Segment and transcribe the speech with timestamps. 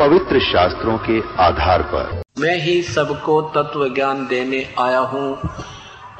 [0.00, 5.38] पवित्र शास्त्रों के आधार पर। मैं ही सबको तत्व ज्ञान देने आया हूँ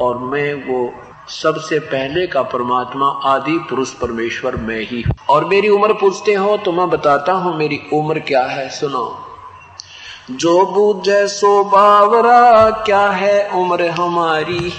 [0.00, 0.92] और मैं वो
[1.28, 6.72] सबसे पहले का परमात्मा, आदि पुरुष परमेश्वर मैं ही और मेरी उम्र पूछते हो तो
[6.72, 9.18] मैं बताता हूँ मेरी उम्र क्या है, सुनो।
[10.30, 14.72] जो बूझे सो बावरा, क्या है उम्र हमारी?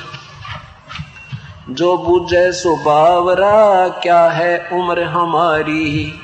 [1.69, 6.20] जो बूझे सो बावरा, क्या है उम्र हमारी?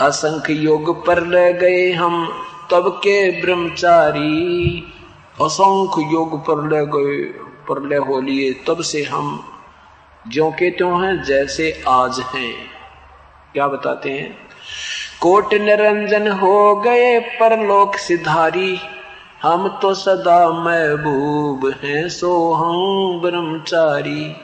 [0.00, 2.28] असंख्य योग पर ले गए हम,
[2.70, 4.78] तब के ब्रह्मचारी।
[5.40, 7.24] असंख्य योग पर ले गए,
[7.68, 9.44] पर ले हो लिए, तब से हम
[10.28, 12.54] ज्यो के त्यों हैं, जैसे आज हैं।
[13.52, 14.38] क्या बताते हैं?
[15.20, 18.78] कोट निरंजन हो गए परलोक सिधारी,
[19.42, 24.36] हम तो सदा महबूब हैं, सो हम ब्रह्मचारी।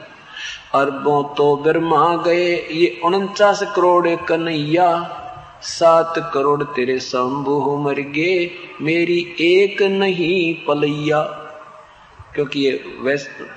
[0.75, 5.17] अरबों तो ब्रह्मा गए, ये उनचास करोड़ कन्हैया
[5.61, 11.21] सात करोड़ तेरे शंभु मर गे मेरी एक नहीं पलैया।
[12.35, 12.83] क्योंकि ये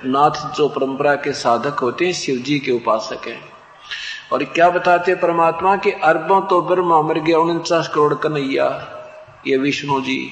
[0.05, 3.41] नाथ जो परंपरा के साधक होते हैं शिव जी के उपासक हैं।
[4.33, 8.67] और क्या बताते परमात्मा के अरबों तो ब्रह्मा मर गया, उनचास करोड़ कन्हैया,
[9.47, 10.29] ये विष्णु जी।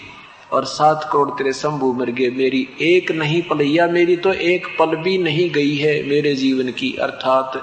[0.54, 4.96] और सात करोड़ तेरे शंभु मर गए, मेरी एक नहीं पलैया, मेरी तो एक पल
[4.96, 7.62] भी नहीं गई है मेरे जीवन की, अर्थात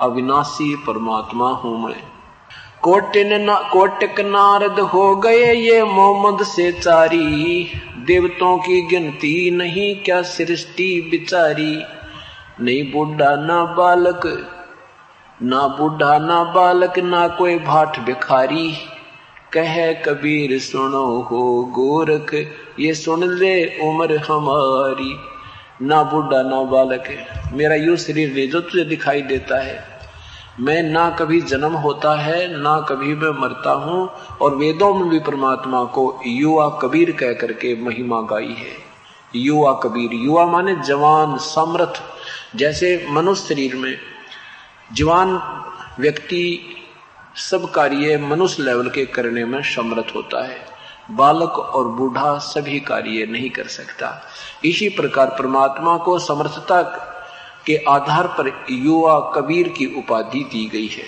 [0.00, 2.15] अविनाशी परमात्मा हूँ मैं।
[2.86, 7.64] कोटिन ना, कोटिक नारद हो गए ये मोहम्मद से चारी
[8.06, 11.82] देवतों की गिनती नहीं क्या सृष्टि बिचारी।
[12.60, 14.26] नहीं बुढ़ा ना बालक
[15.42, 18.70] ना बूढ़ा ना बालक ना कोई भाट भिखारी।
[19.52, 21.42] कह कबीर सुनो हो
[21.72, 22.34] गोरख
[22.80, 25.12] ये सुन ले उम्र हमारी।
[25.82, 27.12] ना बूढ़ा ना बालक
[27.52, 29.95] मेरा यू शरीर ले जो तुझे दिखाई देता है।
[30.60, 34.10] मैं ना कभी जन्म होता है, ना कभी मैं मरता हूँ,
[34.42, 38.76] और वेदों में भी परमात्मा को युवा कबीर कह करके महिमा गाई है।
[39.36, 42.02] युवा कबीर, युवा माने जवान, समर्थ।
[42.56, 43.98] जैसे मनुष्य शरीर में
[44.92, 45.40] जवान
[46.00, 46.60] व्यक्ति
[47.36, 50.66] सब कार्य मनुष्य लेवल के करने में समर्थ होता है।
[51.10, 54.22] बालक और बूढ़ा सभी कार्य नहीं कर सकता।
[54.64, 56.82] इसी प्रकार परमात्मा को समर्थता
[57.66, 61.04] के आधार पर युवा कबीर की उपाधि दी गई है।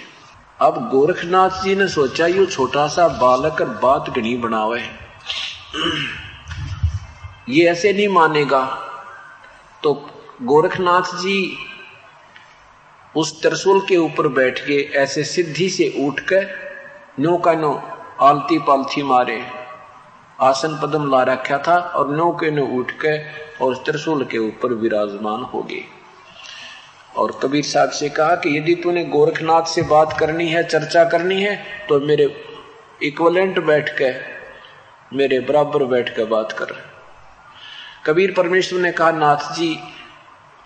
[0.60, 4.82] अब गोरखनाथ जी ने सोचा, यू छोटा सा बालक बात गणी बनावे।
[7.48, 8.64] ये ऐसे नहीं मानेगा।
[9.82, 9.92] तो
[10.42, 11.56] गोरखनाथ जी
[13.16, 16.46] उस त्रिशूल के ऊपर बैठ के ऐसे सिद्धि से उठ कर
[17.20, 17.72] नो का नो
[18.20, 19.40] आलती पालथी मारे।
[20.40, 23.16] आसन पदम ला रखा था और नो के नो उठ के
[23.64, 25.84] और त्रिशूल के ऊपर विराजमान हो गए।
[27.12, 31.42] और कबीर साहब से कहा कि यदि तूने गोरखनाथ से बात करनी है, चर्चा करनी
[31.42, 31.56] है
[31.88, 32.26] तो मेरे
[33.02, 34.10] इक्वलेंट बैठ के,
[35.12, 36.74] मेरे बराबर बैठ कर बात कर।
[38.06, 39.78] कबीर परमेश्वर ने कहा, नाथ जी,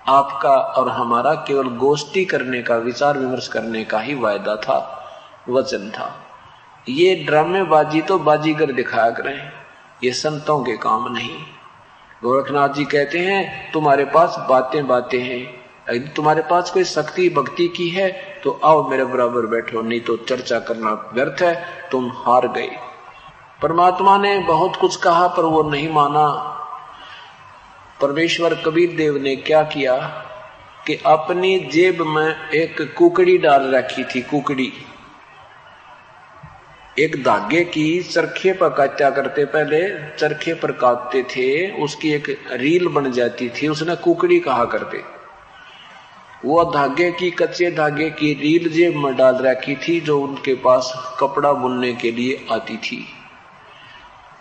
[0.05, 4.79] आपका और हमारा केवल गोष्ठी करने का, विचार विमर्श करने का ही वायदा था,
[5.49, 6.11] वचन था।
[6.87, 9.51] ये ड्रामेबाजी तो बाजीगर दिखाया करें,
[10.05, 11.37] ये संतों के काम नहीं।
[12.23, 17.69] गोरखनाथ जी कहते हैं, तुम्हारे पास बातें बातें हैं यदि तुम्हारे पास कोई शक्ति, भक्ति
[17.69, 18.11] की है
[18.45, 21.55] तो आओ मेरे बराबर बैठो, नहीं तो चर्चा करना व्यर्थ है,
[21.91, 22.71] तुम हार गए।
[23.63, 26.29] परमात्मा ने बहुत कुछ कहा, पर वो नहीं माना।
[28.01, 29.97] परमेश्वर कबीर देव ने क्या किया
[30.87, 34.73] कि अपनी जेब में एक कुकड़ी डाल रखी थी, कुकड़ी।
[36.99, 39.81] एक धागे की चरखे पर काटा करते पहले
[40.19, 45.22] चरखे पर काटते थे, उसकी एक रील बन जाती थी, उसने कुकड़ी कहा करते।
[46.45, 51.17] वो धागे की, कच्चे धागे की रील जेब में डाल रखी थी, जो उनके पास
[51.21, 53.07] कपड़ा बुनने के लिए आती थी।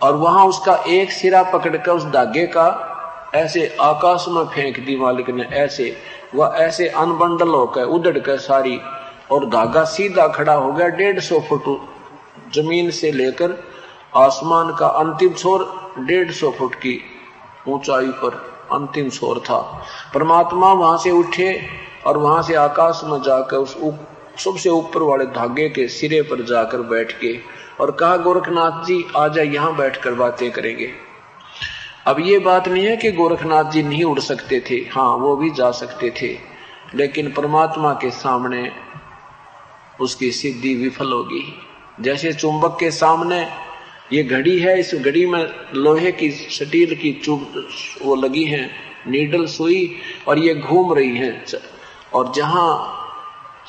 [0.01, 2.88] और वहाँ उसका एक सिरा पकड़कर उस धागे का
[3.36, 5.98] ऐसे आकाश में फेंक दी मालिक ने, ऐसे,
[6.36, 8.81] वह ऐसे अनबंडल होकर उदड़ कर सारी,
[9.31, 11.63] और धागा सीधा खड़ा हो गया डेढ़ सौ फुट
[12.54, 13.63] ज़मीन से लेकर
[14.15, 17.01] आसमान का अंतिम छोर डेढ़ सौ फुट की
[17.68, 23.57] ऊंचाई पर अंतिम छोर था। परमात्मा वहाँ से उठे और वहाँ से आकाश में जाकर
[23.57, 23.75] उस
[24.38, 27.38] सबसे ऊपर वाले धागे के सिरे पर जाकर बैठ के
[27.80, 30.89] और कहा, गोरखनाथ जी आ जाए यहाँ बैठकर बातें करेंगे।
[32.07, 35.50] अब ये बात नहीं है कि गोरखनाथ जी नहीं उड़ सकते थे। हाँ वो भी
[35.51, 36.38] जा सकते थे,
[36.95, 38.69] लेकिन परमात्मा के सामने
[40.01, 41.44] उसकी सिद्धि विफल होगी
[42.00, 43.42] जैसे चुंबक के सामने
[44.13, 45.45] ये घड़ी है, इस घड़ी में
[45.75, 47.65] लोहे की स्टील की चुब,
[48.01, 48.69] वो लगी है,
[49.07, 49.95] नीडल सुई
[50.27, 51.31] और ये घूम रही है।
[52.13, 52.97] और जहाँ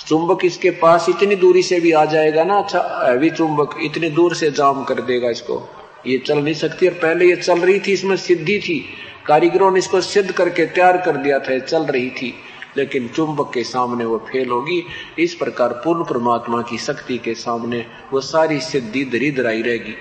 [0.08, 4.34] चुंबक इसके पास इतनी दूरी से भी आ जाएगा ना अच्छा हैवी चुंबक, इतनी दूर
[4.34, 5.68] से जाम कर देगा इसको।
[6.06, 8.88] ये चल नहीं सकती, और पहले ये चल रही थी, इसमें सिद्धि थी।
[9.26, 12.34] कारीगरों ने इसको सिद्ध करके तैयार कर दिया था चल रही थी।
[12.76, 14.84] लेकिन चुंबक के सामने वो फेल होगी।
[15.18, 19.94] इस प्रकार पूर्ण परमात्मा की शक्ति के सामने वो सारी सिद्धि दरिद्राई रहेगी।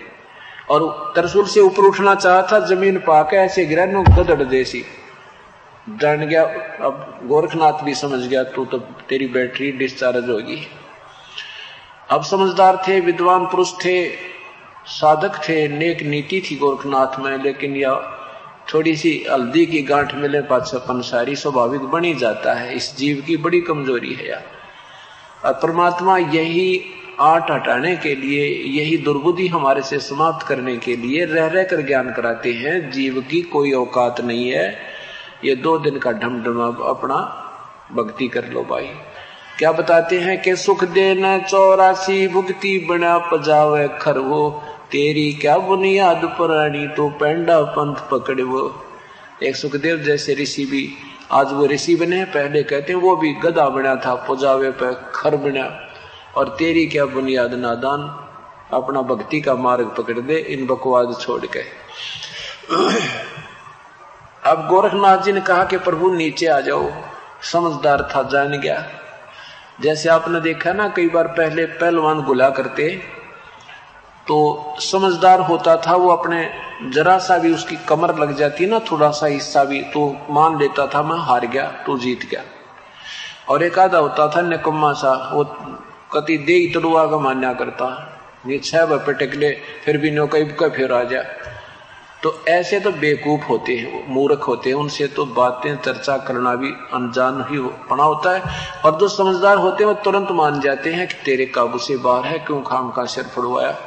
[0.69, 4.83] और तरसुल से ऊपर उठना चाहा था, ज़मीन पाके ऐसे ग्रहण गदड़ देसी।
[5.89, 6.43] जान गया,
[6.81, 10.67] अब गोरखनाथ भी समझ गया, तू तो तेरी बैटरी डिस्चार्ज होगी।
[12.09, 14.09] अब समझदार थे, विद्वान पुरुष थे,
[14.85, 18.17] साधक थे, नेक नीति थी गोरखनाथ में, लेकिन यह
[18.73, 23.37] थोड़ी सी हल्दी की गांठ मिले पाछा पंसारी स्वाभाविक बनी जाता है, इस जीव की
[23.37, 24.43] बड़ी कमज़ोरी है यार।
[25.45, 26.83] और परमात्मा यही
[27.19, 31.81] आठ हटाने के लिए, यही दुर्बुद्धि हमारे से समाप्त करने के लिए रह रह कर
[31.81, 34.90] ज्ञान कराते हैं, जीव की कोई औकात नहीं है।
[35.45, 37.17] ये दो दिन का ढमढम अपना
[37.91, 38.89] भक्ति कर लो भाई।
[39.57, 44.49] क्या बताते हैं कि सुख देना चौरासी भुगती बना पजावे खर वो
[44.91, 48.83] तेरी क्या बुनियाद पुरानी तो पेंडा पंथ पकड़े वो
[49.43, 50.89] एक सुखदेव जैसे ऋषि भी,
[51.31, 55.35] आज वो ऋषि बने, पहले कहते हैं, वो भी गदा बना था, पुजावे पे खर
[55.35, 55.65] बना।
[56.37, 58.01] और तेरी क्या बुनियाद नादान,
[58.73, 61.63] अपना भक्ति का मार्ग पकड़ दे, इन बकवाद छोड़ के।
[64.43, 66.89] अब गोरखनाथ जी ने कहा कि प्रभु, नीचे आ जाओ।
[67.43, 68.85] समझदार था, जान गया।
[69.81, 72.89] जैसे आपने देखा ना, कई बार पहले पहलवान गुला करते
[74.27, 76.49] तो समझदार होता था, वो अपने
[76.89, 80.87] जरा सा भी उसकी कमर लग जाती ना, थोड़ा सा हिस्सा भी तो मान लेता
[80.87, 82.41] था, मैं हार गया तो जीत गया।
[83.49, 85.43] और एक आधा होता था, निकम्मा सा, वो
[86.13, 87.87] कति दे तड़ुआ का मान्या करता।
[88.47, 89.51] ये छह बपे टिकले
[89.85, 91.35] फिर भी नो कई फिर आ जाए
[92.23, 96.69] तो ऐसे तो बेकूफ होते हैं, मूर्ख होते हैं, उनसे तो बातें, चर्चा करना भी
[96.93, 97.59] अनजान ही
[97.89, 98.41] पड़ा होता है।
[98.85, 102.25] और जो समझदार होते हैं, वो तुरंत मान जाते हैं कि तेरे काबू से बाहर
[102.25, 103.77] है, क्यों खाम का सिर फड़वाया?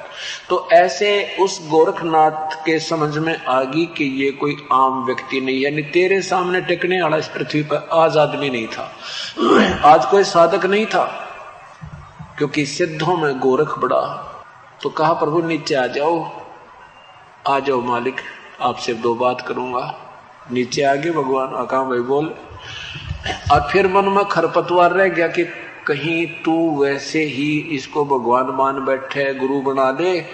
[0.49, 5.61] तो ऐसे उस गोरखनाथ के समझ में आ गई कि ये कोई आम व्यक्ति नहीं
[5.61, 8.93] यानी तेरे सामने टिकने वाला इस पृथ्वी पर आज आदमी नहीं था।
[9.85, 11.05] आज कोई साधक नहीं था,
[12.39, 14.31] क्योंकि सिद्धों में गोरख बड़ा।
[14.83, 16.44] तो कहा, प्रभु, नीचे आ जाओ।
[17.49, 18.15] आ जाओ मालिक,
[18.61, 20.01] आपसे दो बात करूँगा।
[20.53, 22.35] नीचे आगे भगवान आका भाई बोल।
[23.53, 25.45] और फिर मन में खरपतवार रह गया कि
[25.87, 30.27] कहीं तू वैसे ही इसको भगवान मान बैठे, गुरु बना दे,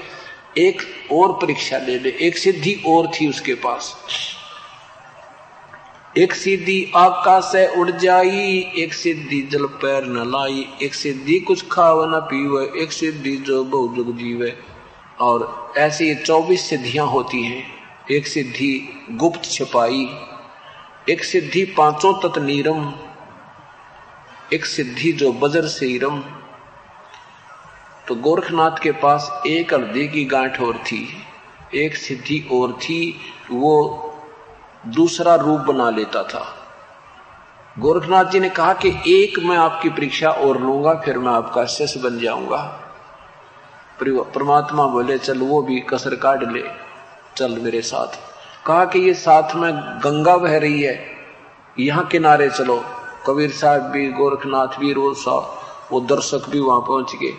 [0.59, 3.97] एक और परीक्षा ले ले एक सिद्धि और थी उसके पास।
[6.19, 11.69] एक सिद्धि आकाश से उड़ जाई, एक सिद्धि जल पैर न लाई, एक सिद्धि कुछ
[11.69, 14.70] खाव न पीवे, एक सिद्धि जो बहु जुग जीवे।
[15.21, 17.65] और ऐसी चौबीस सिद्धियाँ होती हैं।
[18.11, 20.11] एक सिद्धि गुप्त छिपाई,
[21.09, 22.95] एक सिद्धि पाँचों तत् नीरम,
[24.53, 26.21] एक सिद्धि जो बजर से इरम।
[28.09, 31.09] तो गोरखनाथ के पास एक हल्दी की गांठ और थी,
[31.75, 34.07] एक सिद्धि और थी, वो
[34.87, 36.57] दूसरा रूप बना लेता था।
[37.79, 42.01] गोरखनाथ जी ने कहा कि एक मैं आपकी परीक्षा और लूँगा, फिर मैं आपका शिष्य
[42.01, 42.80] बन जाऊँगा।
[44.05, 46.65] परमात्मा बोले, चल, वो भी कसर काट ले।
[47.37, 48.07] चल मेरे साथ।
[48.67, 51.01] कहा कि ये साथ में गंगा बह रही है।
[51.79, 52.85] यहाँ किनारे चलो।
[53.27, 55.55] कबीर साहब भी, गोरखनाथ भी रोज साहब
[55.93, 57.33] वो दर्शक भी वहाँ पहुँच गए।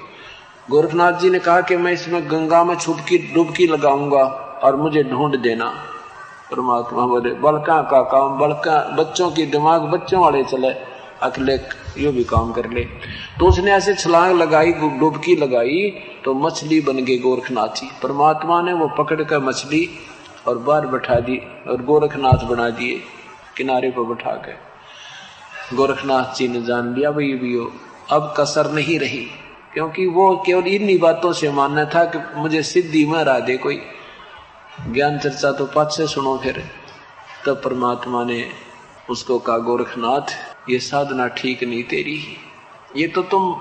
[0.71, 4.23] गोरखनाथ जी ने कहा कि मैं इसमें गंगा में छुपकी, डुबकी लगाऊँगा
[4.63, 5.65] और मुझे ढूंढ देना।
[6.51, 11.57] परमात्मा बोले, बलका का काम बलका, बच्चों की दिमाग बच्चों वाले चले। अकेले
[11.97, 12.83] यो भी काम कर ले।
[13.39, 15.89] तो उसने ऐसे छलांग लगाई डुबकी लगाई
[16.25, 19.87] तो मछली बन गई गोरखनाथ। परमात्मा ने वो पकड़ कर मछली
[20.47, 21.37] और बाहर बैठा दी
[21.69, 23.01] और गोरखनाथ बना दिए,
[23.57, 27.71] किनारे पर बैठा कर गोरखनाथ जी ने जान लिया, भाई भी हो
[28.11, 29.25] अब कसर नहीं रही।
[29.73, 33.79] क्योंकि वो केवल इन्हीं बातों से मानना था कि मुझे सिद्धि में रा दे कोई।
[34.87, 36.63] ज्ञान चर्चा तो पद से सुनो फिर।
[37.45, 38.45] तब परमात्मा ने
[39.09, 42.19] उसको कहा, गोरखनाथ ये साधना ठीक नहीं तेरी
[42.97, 43.53] ये तो तुम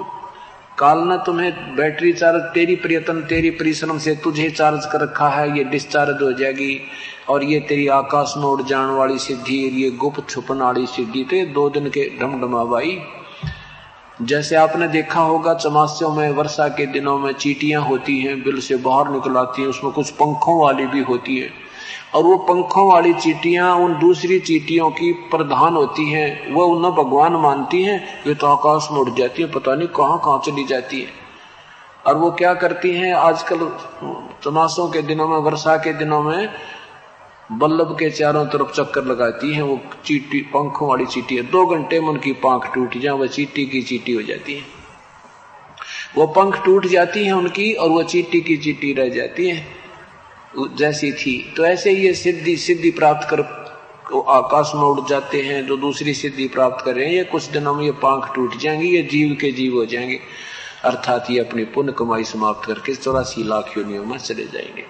[0.79, 5.57] काल ने तुम्हें बैटरी चार्ज, तेरी प्रयत्न तेरी परिश्रम से तुझे चार्ज कर रखा है,
[5.59, 6.81] ये डिस्चार्ज हो जाएगी।
[7.29, 11.45] और ये तेरी आकाश में उड़ जाने वाली सिद्धि, ये गुप्त छुपन वाली सिद्धि तो
[11.53, 12.99] दो दिन के ढमढमा भाई
[14.23, 18.77] जैसे आपने देखा होगा, चमास्यों में, वर्षा के दिनों में चीटियाँ होती हैं, बिल से
[18.79, 21.49] बाहर निकल आती हैं, उसमें कुछ पंखों वाली भी होती है।
[22.15, 27.33] और वो पंखों वाली चीटियाँ, उन दूसरी चीटियों की प्रधान होती हैं, वो उन्हें भगवान
[27.33, 31.01] मानती हैं, ये तो आकाश में उड़ जाती है, पता नहीं कहाँ कहाँ चली जाती
[31.01, 31.09] है।
[32.07, 33.77] और वो क्या करती हैं, आजकल
[34.45, 36.49] चमासों के दिनों में, वर्षा के दिनों में,
[37.53, 42.01] बल्लभ के चारों तरफ़ चक्कर लगाती हैं, वो चीटी, पंखों वाली चीटी है। दो घंटे
[42.01, 44.63] में उनकी पंख टूट जाए वह चीटी की चीटी हो जाती है।
[46.17, 49.80] वो पंख टूट जाती है उनकी, और वो चीटी की चीटी रह जाती है।
[50.59, 53.61] जैसी थी। तो ऐसे ये सिद्धि सिद्धि प्राप्त कर
[54.29, 57.75] आकाश में उड़ जाते हैं जो दूसरी सिद्धि प्राप्त कर। रहे हैं ये कुछ दिनों
[57.75, 60.21] में ये पंख टूट जाएँगे, ये जीव के जीव हो जाएँगे।
[60.85, 64.85] अर्थात ये अपनी पुण्य कमाई समाप्त करके चौरासी लाख योनियों में चले जाएँगे।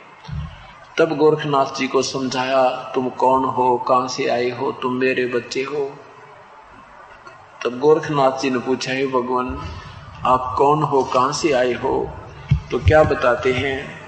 [0.99, 3.79] तब गोरखनाथ जी को समझाया, तुम कौन हो?
[3.79, 4.73] कहाँ से आए हो?
[4.73, 5.99] तुम मेरे बच्चे हो?
[7.65, 9.61] तब गोरखनाथ जी ने पूछा, है भगवान,
[10.25, 11.03] आप कौन हो?
[11.03, 12.11] कहाँ से आए हो?
[12.71, 14.00] तो क्या बताते हैं?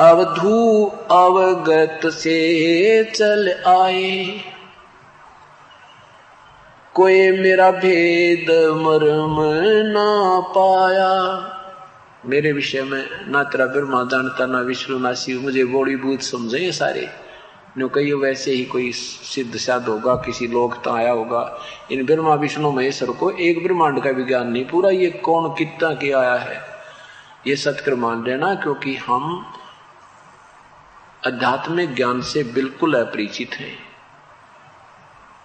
[0.00, 4.40] अवधू अवगत से चल आए।
[6.94, 9.36] कोई मेरा भेद मरम
[9.92, 11.12] ना पाया।
[12.26, 16.72] मेरे विषय में ना तेरा ब्रह्मा जानता, ना विष्णु, ना शिव। मुझे बूथ समझे ये
[16.72, 17.08] सारे।
[17.78, 21.58] नो कही वैसे ही कोई सिद्ध साध होगा, किसी लोक तो आया होगा।
[21.92, 26.12] इन ब्रह्मा विष्णु महेश्वर को एक ब्रह्मांड का विज्ञान नहीं। पूरा ये कौन कितना के
[26.12, 26.62] आया है?
[27.46, 29.52] ये सत्कर मान लेना क्योंकि हम
[31.28, 33.78] आध्यात्मिक ज्ञान से बिल्कुल अपरिचित हैं।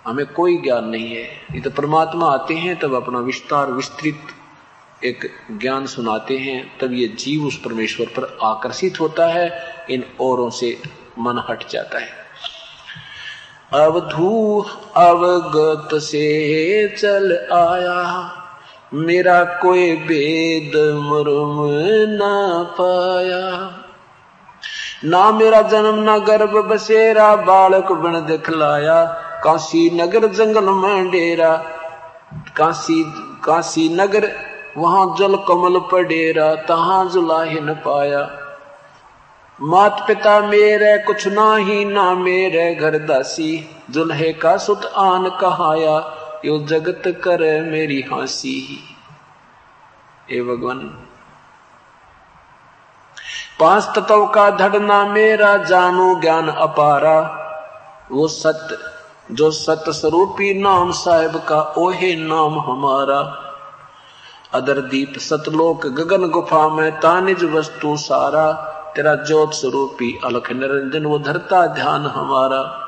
[0.08, 4.20] हमें कोई ज्ञान नहीं है। ये तो परमात्मा आते हैं, तब अपना विस्तार, विस्तृत
[5.04, 10.50] एक ज्ञान सुनाते हैं, तब ये जीव उस परमेश्वर पर आकर्षित होता है, इन औरों
[10.50, 10.82] से
[11.20, 12.10] मन हट जाता है।
[13.74, 18.30] अवधू अवगत से चल आया,
[18.94, 21.56] मेरा कोई वेद मुरुम
[22.18, 23.80] ना पाया।
[25.06, 29.06] ना मेरा जन्म ना गर्भ बसेरा, बालक बन दिखलाया।
[29.44, 31.58] काशी नगर जंगल में डेरा।
[32.58, 33.04] काशी
[33.46, 34.32] काशी नगर,
[34.78, 38.30] वहाँ जल कमल पडेरा, तहा जुलाहे न पाया।
[39.62, 46.16] मात पिता मेरे, कुछ ना ही ना मेरे, घर दासी। जुल्हे का सुत आन कहाया,
[46.46, 48.80] यो जगत कर मेरी हँसी।
[50.32, 51.03] ए भगवान।
[53.60, 57.40] पाँच तत्व का धड़ना मेरा जानो ज्ञान अपारा।
[58.12, 58.78] वो सत्य,
[59.32, 63.40] जो सत्य स्वरूपी नाम साहेब का ओहे नाम हमारा।
[64.54, 68.52] अदर दीप सतलोक गगन गुफा में तानिज वस्तु सारा।
[68.96, 72.80] तेरा ज्योत स्वरूपी अलख निरंजन, वो धरता ध्यान हमारा।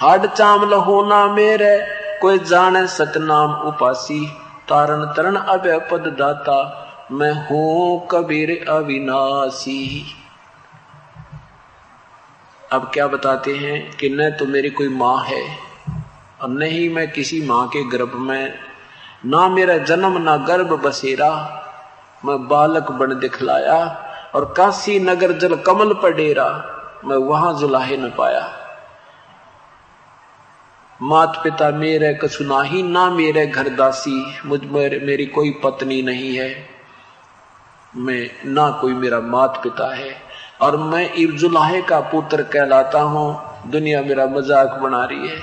[0.00, 1.86] हाड चाम लहोना मेरे,
[2.22, 4.26] कोई जाने सतनाम उपासी।
[4.68, 10.06] तारण तरण अभय पद दाता। मैं हूँ कबीर अविनाशी।
[12.72, 15.42] अब क्या बताते हैं कि न तो मेरी कोई माँ है,
[16.42, 18.54] और न ही मैं किसी माँ के गर्भ में।
[19.26, 21.32] ना मेरा जन्म, ना गर्भ बसेरा।
[22.24, 23.84] मैं बालक बन दिखलाया,
[24.34, 26.48] और काशी नगर जल कमल पर डेरा।
[27.04, 28.48] मैं वहाँ जुलाहे न पाया।
[31.02, 36.79] मात पिता मेरे कछु ही ना मेरे घर दासी। मुझ मेरी कोई पत्नी नहीं है।
[37.96, 40.22] मैं ना कोई मेरा मात पिता है।
[40.60, 45.42] और मैं जुलाहे का पुत्र कहलाता हूँ। दुनिया मेरा मज़ाक बना रही है।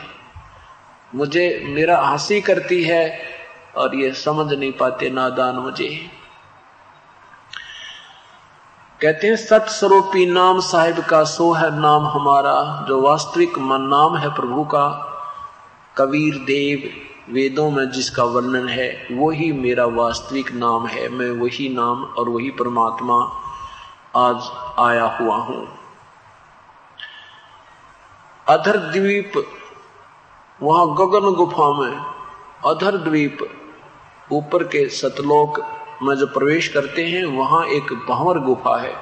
[1.16, 3.22] मुझे, मेरा हँसी करती है
[3.78, 6.10] और ये समझ नहीं पाते नादान मुझे।
[9.02, 14.30] कहते हैं सत्स्वरूपी नाम साहिब का सो है नाम हमारा, जो वास्तविक मन नाम है
[14.30, 15.14] प्रभु का,
[15.98, 22.04] कबीर देव। वेदों में जिसका वर्णन है, वही मेरा वास्तविक नाम है। मैं वही नाम
[22.04, 23.32] और वही परमात्मा
[24.16, 25.68] आज आया हुआ हूँ।
[28.48, 29.34] अधर द्वीप,
[30.64, 32.06] वहाँ गगन गुफा में
[32.66, 33.38] अधर द्वीप,
[34.32, 35.66] ऊपर के सतलोक
[36.04, 38.96] में जो प्रवेश करते हैं, वहाँ एक भंवर गुफा है।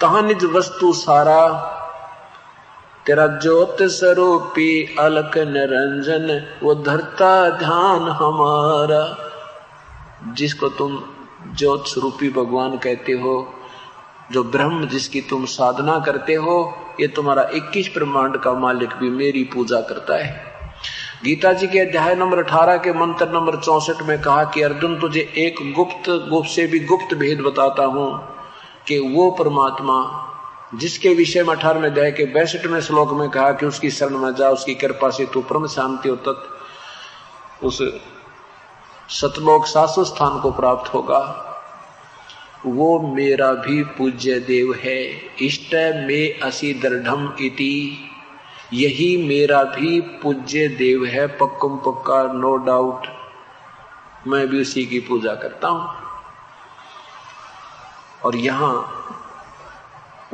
[0.00, 1.70] तहा निज वस्तु सारा
[3.06, 9.30] तेरा ज्योत स्वरूपी अलक निरंजन, वो धरता ध्यान हमारा।
[10.34, 11.02] जिसको तुम
[11.54, 13.54] ज्योत स्वरूपी भगवान कहते हो,
[14.32, 19.44] जो ब्रह्म जिसकी तुम साधना करते हो, ये तुम्हारा 21 ब्रह्मांड का मालिक भी मेरी
[19.44, 20.44] पूजा करता है।
[21.24, 25.20] गीता जी के अध्याय नंबर 18 के मंत्र नंबर चौसठ में कहा कि, अर्जुन, तुझे
[25.20, 28.28] एक गुप्त गुप्त से भी गुप्त भेद बताता हूँ
[28.88, 30.30] कि वो परमात्मा
[30.78, 34.48] जिसके विषय में अठारहवें अध्याय के बैसठवें श्लोक में कहा कि उसकी शरण में जा
[34.50, 37.82] उसकी कृपा से तू परम शांति हो तत् उस
[39.08, 41.50] सतलोक शाश्वत स्थान को प्राप्त होगा।
[42.66, 45.02] वो मेरा भी पूज्य देव है।
[45.42, 47.98] इष्ट में असी दृढ़ इति।
[48.72, 53.06] यही मेरा भी पूज्य देव है। पक्कम पक्का नो डाउट
[54.26, 55.88] मैं भी उसी की पूजा करता हूँ।
[58.24, 58.74] और यहाँ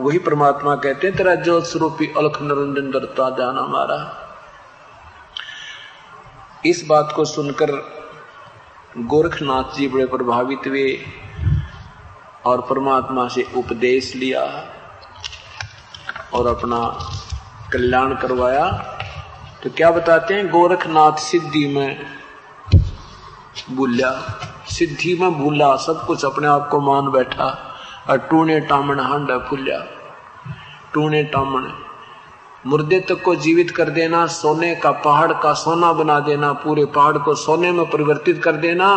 [0.00, 3.98] वही परमात्मा कहते हैं, तेरा ज्योत स्वरूपी अलख निरंजन दरता जान हमारा।
[6.66, 7.70] इस बात को सुनकर
[8.98, 11.04] गोरखनाथ जी बड़े प्रभावित हुए
[12.46, 14.42] और परमात्मा से उपदेश लिया
[16.34, 16.78] और अपना
[17.72, 18.66] कल्याण करवाया।
[19.62, 22.06] तो क्या बताते हैं, गोरखनाथ सिद्धि में
[23.70, 24.12] भूलिया
[24.70, 27.69] सिद्धि में भूला, सब कुछ अपने आप को मान बैठा।
[28.10, 29.78] और टूने टामण हांडा फूलिया।
[30.94, 31.70] टूने टामण,
[32.66, 37.18] मुर्दे तक को जीवित कर देना, सोने का पहाड़ का सोना बना देना, पूरे पहाड़
[37.18, 38.88] को सोने में परिवर्तित कर देना,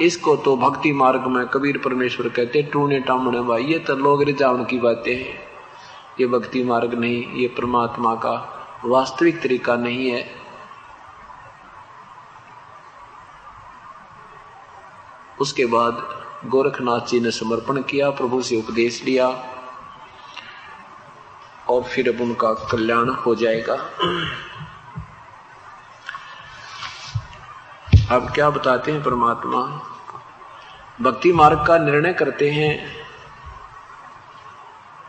[0.00, 4.64] इसको तो भक्ति मार्ग में कबीर परमेश्वर कहते टूने टामने भाई, ये तो लोग रिजावन
[4.64, 5.38] की बातें हैं।
[6.20, 8.34] ये भक्ति मार्ग नहीं, ये परमात्मा का
[8.84, 10.24] वास्तविक तरीका नहीं है।
[15.40, 16.02] उसके बाद
[16.46, 19.28] गोरखनाथ जी ने समर्पण किया, प्रभु से उपदेश लिया
[21.70, 23.74] और फिर अब उनका कल्याण हो जाएगा।
[28.16, 29.60] अब क्या बताते हैं परमात्मा?
[31.00, 33.02] भक्ति मार्ग का निर्णय करते हैं।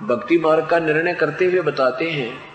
[0.08, 2.54] भक्ति मार्ग का निर्णय करते हुए बताते हैं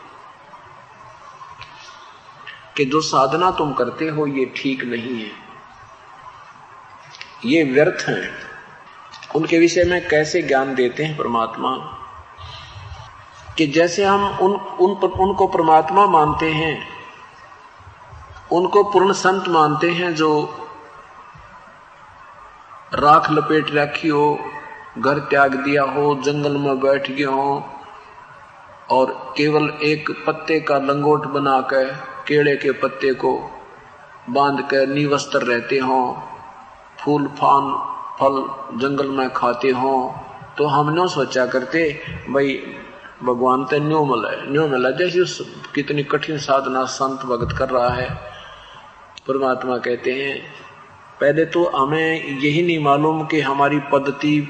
[2.77, 5.31] कि जो साधना तुम करते हो, ये ठीक नहीं है।
[7.45, 8.49] ये व्यर्थ है।
[9.37, 11.95] उनके विषय में कैसे ज्ञान देते हैं परमात्मा?
[13.59, 16.89] कि जैसे हम उन उन पर, उनको परमात्मा मानते हैं
[18.53, 20.59] उनको पूर्ण संत मानते हैं जो
[22.95, 24.39] राख लपेट रखी हो
[24.99, 27.69] घर त्याग दिया हो जंगल में बैठ गए हो
[28.91, 31.85] और केवल एक पत्ते का लंगोट बनाकर
[32.29, 33.51] केड़े के पत्ते को
[34.31, 36.23] बाँध कर निवस्त्र रहते हो
[37.05, 38.43] फूल फान फल
[38.79, 39.95] जंगल में खाते हो
[40.59, 41.81] तो हम न सोचा करते,
[42.29, 42.55] भाई,
[43.23, 45.41] भगवान तो न्यू मिला न्यू मिला। जैसे उस
[45.75, 48.09] कितनी कठिन साधना संत भगत कर रहा है,
[49.29, 50.41] परमात्मा कहते हैं,
[51.21, 54.41] पहले तो हमें यही नहीं मालूम कि हमारी पद्धति,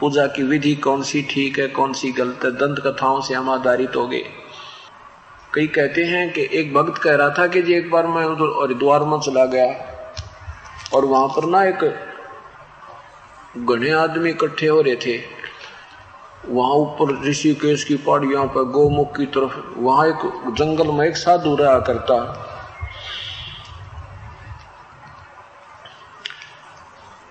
[0.00, 3.50] पूजा की विधि कौन सी ठीक है, कौन सी गलत है, दंत कथाओं से हम
[3.50, 4.24] आधारित हो गए।
[5.54, 8.58] कई कहते हैं कि एक भक्त कह रहा था कि जी एक बार मैं उधर
[8.62, 9.66] हरिद्वार में चला गया,
[10.94, 11.84] और वहाँ पर ना एक
[13.56, 15.20] घने आदमी इकट्ठे हो रहे थे।
[16.48, 21.56] वहाँ ऊपर ऋषिकेश की पहाड़ियों पर गोमुख की तरफ़, वहाँ एक जंगल में एक साधु
[21.56, 22.14] रहा करता।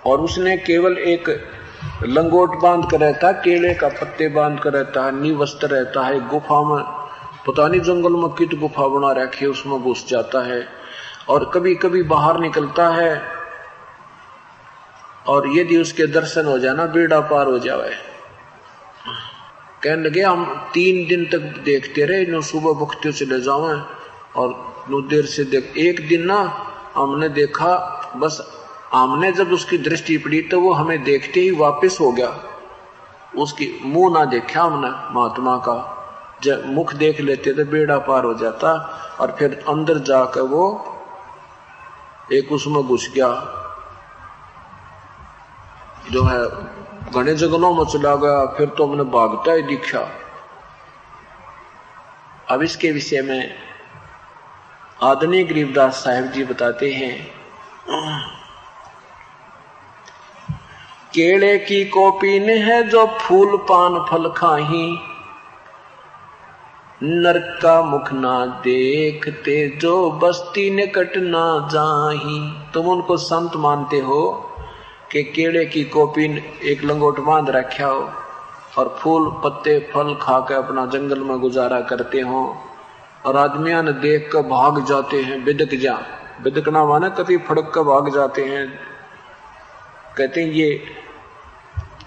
[0.06, 1.50] और उसने केवल एक
[2.04, 6.76] लंगोट बाँध कर रहता, केले का पत्ते बाँध कर रहता है निवस्त्र रहता है, गुफा
[6.76, 6.84] में,
[7.48, 10.68] पता नहीं जंगल में कित गुफा बना रखी उसमें घुस जाता है।
[11.30, 13.45] और कभी कभी बाहर निकलता है
[15.26, 17.90] और यदि उसके दर्शन हो जाना, बेड़ा पार हो जाए
[19.84, 23.68] कहने लगे, हम तीन दिन तक देखते रहे, नो सुबह बुखते चले जाओ
[24.36, 24.50] और
[24.90, 26.40] नो देर से देख एक दिन ना
[26.96, 27.74] हमने देखा,
[28.16, 28.42] बस
[28.94, 32.30] हमने जब उसकी दृष्टि पड़ी तो वो हमें देखते ही वापस हो गया।
[33.38, 35.78] उसकी मुँह ना देखा हमने, महात्मा का।
[36.44, 38.72] जब मुख देख लेते तो बेड़ा पार हो जाता,
[39.20, 40.64] और फिर अंदर जाकर वो
[42.34, 43.30] एक उसमें घुस गया।
[46.12, 46.44] जो है,
[47.12, 50.08] घने जंगलों में चला गया, फिर तो हमने भागता ही दिखा।
[52.52, 53.56] अब इसके विषय में
[55.04, 57.16] आदनी गरीबदास साहेब जी बताते हैं,
[61.14, 64.98] केले की कोपी ने है जो फूल पान फल खाही,
[67.02, 72.40] नरक का मुख ना देखते जो बस्ती निकट ना जाही।
[72.74, 74.45] तुम उनको संत मानते हो?
[75.16, 78.10] कि केड़े की कोपिन एक लंगोट बाँध रखा हो
[78.78, 82.58] और फूल, पत्ते, फल खा के अपना जंगल में गुजारा करते हो।
[83.26, 86.00] और आदमिया ने देख कर भाग जाते हैं, बिदक जा।
[86.44, 88.80] बिदकना माना कभी फड़क कर भाग जाते हैं।
[90.18, 90.84] कहते हैं, ये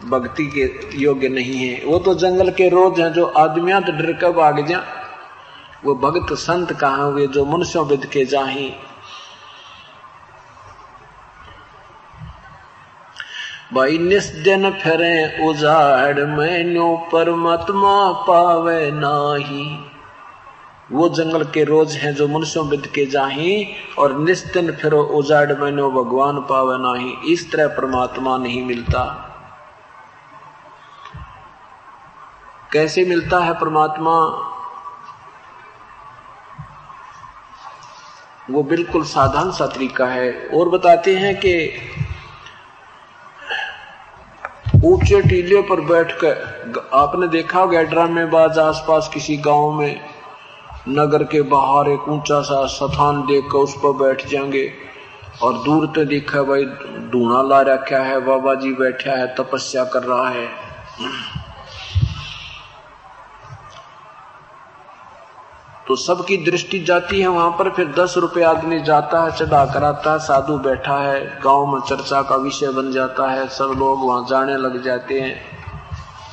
[0.05, 4.13] भक्ति के योग्य नहीं है। वो तो जंगल के रोज हैं, जो आदमिया तो डर
[4.13, 4.85] कर भाग जा
[5.85, 8.73] वो भक्त संत कहा हुए, जो मनुष्यों बिद के जाही।
[13.75, 19.91] भाई निस्जन फिरे उजाड़, मैनो परमात्मा पावे नाही।
[20.93, 25.91] वो जंगल के रोज हैं जो मनुष्यों बिद के जाही, और निस्तिन फिरो उजाड़, मैनो
[25.91, 29.25] भगवान पावे नाही। इस तरह परमात्मा नहीं मिलता।
[32.73, 34.15] कैसे मिलता है परमात्मा?
[38.51, 41.81] वो बिल्कुल साधारण सा तरीका है। और बताते हैं कि
[44.85, 50.01] ऊँचे टीले पर बैठ कर आपने देखा होगा ड्रामेबाज आसपास किसी गाँव में,
[50.89, 54.71] नगर के बाहर एक ऊँचा सा स्थान देख कर उस पर बैठ जाएँगे।
[55.43, 56.65] और दूर तो देखा भाई
[57.11, 60.47] धूणा ला रखा है, बाबा जी बैठा है, तपस्या कर रहा है।
[65.89, 70.13] तो सबकी दृष्टि जाती है वहाँ पर फिर दस रुपए आदमी जाता है चढ़ा कराता
[70.13, 74.27] है साधु बैठा है गाँव में चर्चा का विषय बन जाता है सब लोग वहाँ
[74.31, 75.37] जाने लग जाते हैं।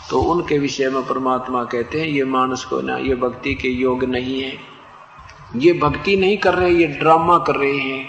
[0.09, 4.03] तो उनके विषय में परमात्मा कहते हैं ये मानस को ना ये भक्ति के योग
[4.03, 4.51] नहीं है।
[5.55, 8.05] ये भक्ति नहीं कर रहे ये ड्रामा कर रहे हैं।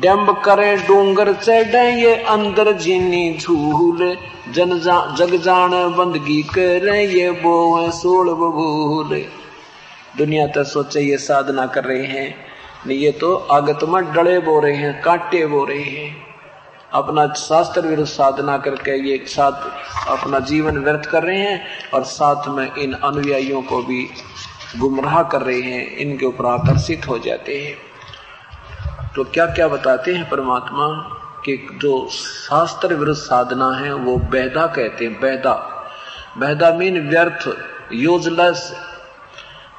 [0.00, 4.16] डम्ब करे डोंगर चढ़े ये अंदर जीनी झूल।
[4.52, 9.20] जन जा, जग जान बंदगी करे ये बोए सोल बबूल।
[10.16, 12.34] दुनिया तो सोचे ये साधना कर रहे हैं।
[12.86, 16.26] नहीं, ये तो आगत में डले बो रहे हैं, कांटे बो रहे हैं।
[16.92, 22.48] अपना शास्त्र विरुद्ध साधना करके ये साथ अपना जीवन व्यर्थ कर रहे हैं और साथ
[22.48, 24.08] में इन अनुयायियों को भी
[24.78, 27.76] गुमराह कर रहे हैं, इनके ऊपर आकर्षित हो जाते हैं।
[29.14, 30.88] तो क्या क्या बताते हैं परमात्मा
[31.44, 35.54] कि जो शास्त्र विरुद्ध साधना है, वो बेहदा कहते हैं बेहदा
[36.38, 37.48] बेहदा मीन व्यर्थ
[37.92, 38.72] यूजलेस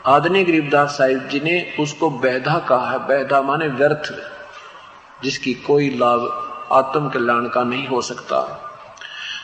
[0.05, 4.13] आदनी गरीबदास साहिब जी ने उसको बैधा कहा है। बैधा माने व्यर्थ,
[5.23, 8.65] जिसकी कोई लाभ आत्म कल्याण का नहीं हो सकता।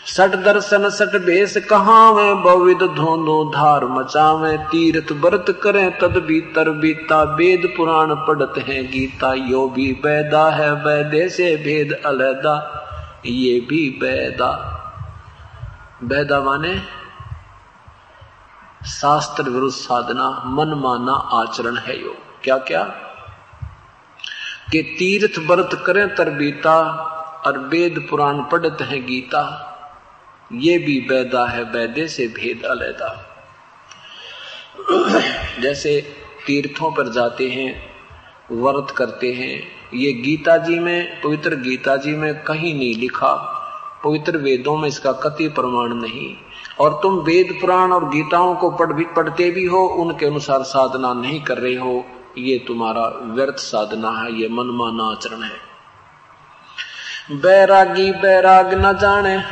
[0.05, 7.23] सट दर्शन, सट बेस कहावे बविद धोनो धार मचावे, तीर्थ व्रत करें, तद भीतर बीता,
[7.23, 12.81] वेद पुराण पढ़ते हैं गीता, यो भी बैदा है, वैदे से भेद अलहदा,
[13.25, 14.71] ये भी बैदा।
[16.03, 17.04] बैदा माने
[18.85, 22.83] शास्त्र विरुद्ध साधना मन माना आचरण है यो। क्या क्या
[24.71, 26.81] कि तीर्थ व्रत करें तरबीता
[27.45, 29.43] और वेद पुराण पढ़ते हैं गीता।
[30.53, 33.09] ये भी वैदा है, वैदे से भेद अलैदा।
[35.59, 36.01] जैसे
[36.47, 37.69] तीर्थों पर जाते हैं,
[38.51, 39.61] व्रत करते हैं,
[39.93, 43.33] ये गीता जी में, पवित्र गीता जी में कहीं नहीं लिखा,
[44.03, 46.35] पवित्र वेदों में इसका कति प्रमाण नहीं।
[46.79, 51.13] और तुम वेद पुराण और गीताओं को पढ़ भी, पढ़ते भी हो, उनके अनुसार साधना
[51.13, 52.05] नहीं कर रहे हो,
[52.37, 55.75] ये तुम्हारा व्यर्थ साधना है, ये मनमाना आचरण है।
[57.41, 59.43] बैरागी बैराग न जाने,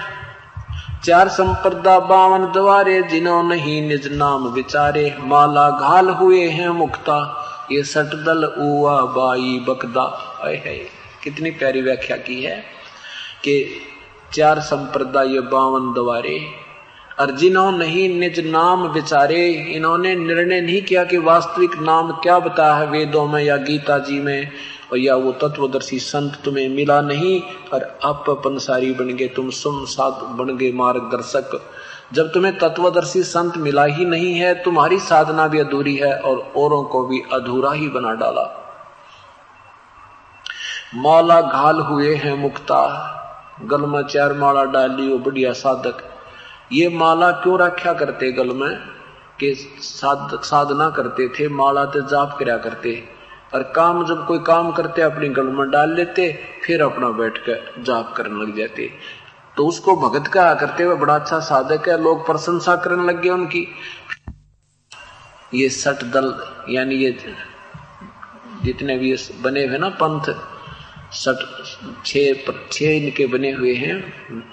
[1.03, 7.39] चार संप्रदा बावन द्वारे, जिन्हों नहीं निज नाम विचारे, माला घाल हुए हैं मुक्ता,
[7.71, 10.03] ये सटदल उआ बाई बकदा।
[10.45, 10.77] आए है
[11.23, 12.55] कितनी प्यारी व्याख्या की है
[13.43, 13.81] कि
[14.33, 16.62] चार संप्रदाय बावन द्वारे
[17.19, 22.73] और जिन्हों नहीं, निज नाम विचारे। इन्होंने निर्णय नहीं किया कि वास्तविक नाम क्या बताया
[22.73, 24.51] है वेदों में या गीता जी में,
[24.91, 27.41] और या वो तत्वदर्शी संत तुम्हें मिला नहीं
[27.73, 31.59] और आप पंसारी बन गए, तुम सुम सात बन गए मार्गदर्शक।
[32.13, 36.83] जब तुम्हें तत्वदर्शी संत मिला ही नहीं है, तुम्हारी साधना भी अधूरी है, और औरों
[36.83, 38.43] को भी अधूरा ही बना डाला।
[40.95, 42.79] माला घाल हुए हैं मुक्ता
[43.63, 46.03] गल में चार माला डाली वो बढ़िया साधक।
[46.73, 48.77] ये माला क्यों रखा करते गल में?
[49.39, 53.03] कि साध, साधना करते थे माला ते जाप कराया करते।
[53.53, 57.83] और काम जब कोई काम करते अपनी गल में डाल लेते फिर अपना बैठ कर
[57.83, 58.91] जाप करने लग जाते।
[59.57, 63.29] तो उसको भगत कहा करते हुए बड़ा अच्छा साधक है लोग प्रशंसा करने लग गए
[63.29, 63.67] उनकी।
[65.53, 66.33] ये सट दल
[66.69, 67.35] यानी ये
[68.63, 70.35] जितने भी बने हुए ना पंथ
[71.11, 71.45] सट
[72.05, 74.52] छह छह इनके बने हुए हैं।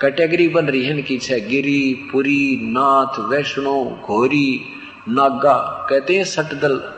[0.00, 4.66] कैटेगरी बन रही है इनकी छह गिरी पुरी, नाथ, वैष्णो, घोरी,
[5.08, 6.92] नागा। कहते हैं सटदल,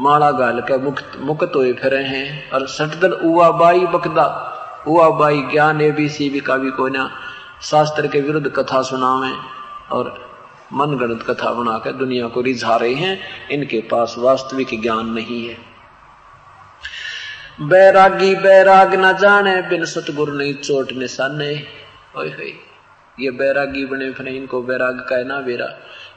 [0.00, 4.52] माड़ा गाल के मुक्त मुक्त हुए फिर हैं। और सटदल उआ बाई बकदा
[4.88, 7.10] उआ बाई ज्ञान, ए, बी, सी भी का भी कोई ना।
[7.62, 9.32] शास्त्र के विरुद्ध कथा सुनावे
[9.92, 10.30] और
[10.72, 15.56] मन गणित कथा बनाकर दुनिया को रिझा रहे हैं। इनके पास वास्तविक ज्ञान नहीं है।
[17.60, 21.85] बैरागी, बैराग न जाने, बिन सतगुरु नहीं चोट निशाने।
[23.20, 25.68] ये बैरागी बने फिर इनको बैराग का है ना बेरा।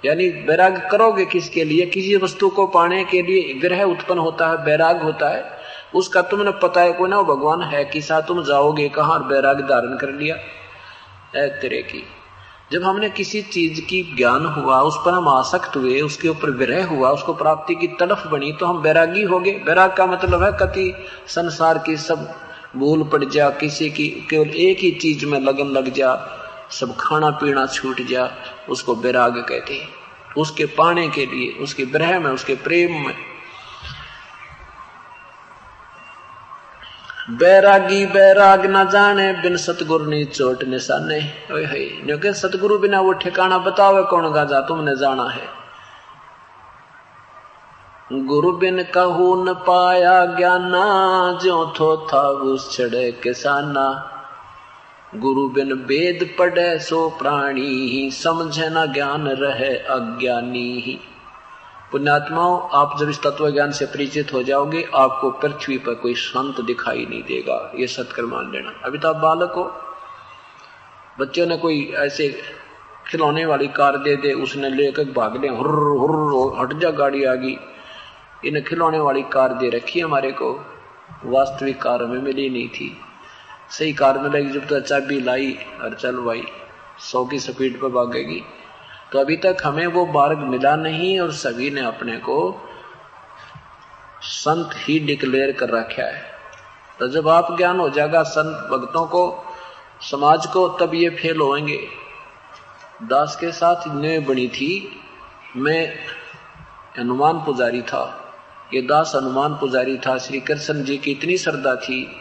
[0.06, 1.86] यानी बैराग करोगे किसके लिए?
[1.86, 5.60] किसी वस्तु को पाने के लिए विरह उत्पन्न होता है, बैराग होता है।
[5.96, 10.10] उसका तुमने पता है कोई ना भगवान है किसा तुम जाओगे कहा बैराग धारण कर
[10.10, 10.36] लिया?
[11.36, 12.04] है तेरे की।
[12.72, 16.86] जब हमने किसी चीज़ की ज्ञान हुआ, उस पर हम आसक्त हुए, उसके ऊपर विरह
[16.86, 20.52] हुआ, उसको प्राप्ति की तड़फ बनी तो हम बैरागी हो गए बैराग का मतलब है
[20.52, 22.34] कति संसार की सब
[22.76, 26.36] भूल पड़ जा, किसी की, केवल एक ही चीज़ में लगन लग जा,
[26.72, 28.32] सब खाना पीना छूट जा,
[28.70, 29.90] उसको बैराग कहते हैं।
[30.38, 33.16] उसके पाने के लिए, उसके ब्रह में, उसके प्रेम में।
[37.30, 44.32] बैरागी, बैराग न जाने, बिन सतगुरु नी चोट निशाने। सतगुरु बिना वो ठिकाना बतावे कौन
[44.32, 45.59] गाजा, तुमने जाना है।
[48.14, 54.12] गुरु बिन कहू न पाया ज्ञाना जो थो था उस छड़े किसाना।
[55.16, 61.00] गुरु बिन वेद पढ़े सो प्राणी ही समझे न ज्ञान रहे अज्ञानी। ही
[61.92, 66.62] पुण्यात्माओं, आप जब इस तत्व ज्ञान से परिचित हो जाओगे, आपको पृथ्वी पर कोई संत
[66.62, 69.72] दिखाई नहीं देगा। ये सत्कर मान लेना अभी तो आप बालक हो।
[71.20, 72.42] बच्चों ने कोई ऐसे
[73.08, 77.36] खिलौने वाली कार दे दे, उसने लेकर भाग ले हुर्र हुर्र, हट जा, गाड़ी आ
[77.36, 77.58] गई
[78.46, 80.66] इन खिलौने वाली कार दे रखी हमारे को।
[81.26, 83.02] वास्तविक कार में मिली नहीं थी।
[83.70, 86.44] सही कार में लगी जब तो चाबी लाई और चल भाई,
[87.00, 88.44] सौ की स्पीड पर भागेगी।
[89.12, 92.62] तो अभी तक हमें वो मार्ग मिला नहीं और सभी ने अपने को
[94.22, 96.32] संत ही डिक्लेयर कर रखा है।
[97.00, 99.46] तो जब आप ज्ञान हो जाएगा संत भक्तों को,
[100.02, 101.88] समाज को, तब ये फेल होंगे
[103.04, 105.02] दास के साथ ने बनी थी।
[105.56, 105.96] मैं
[107.00, 108.29] हनुमान पुजारी था।
[108.74, 112.12] ये दास हनुमान पुजारी था, श्री कृष्ण जी की इतनी श्रद्धा थी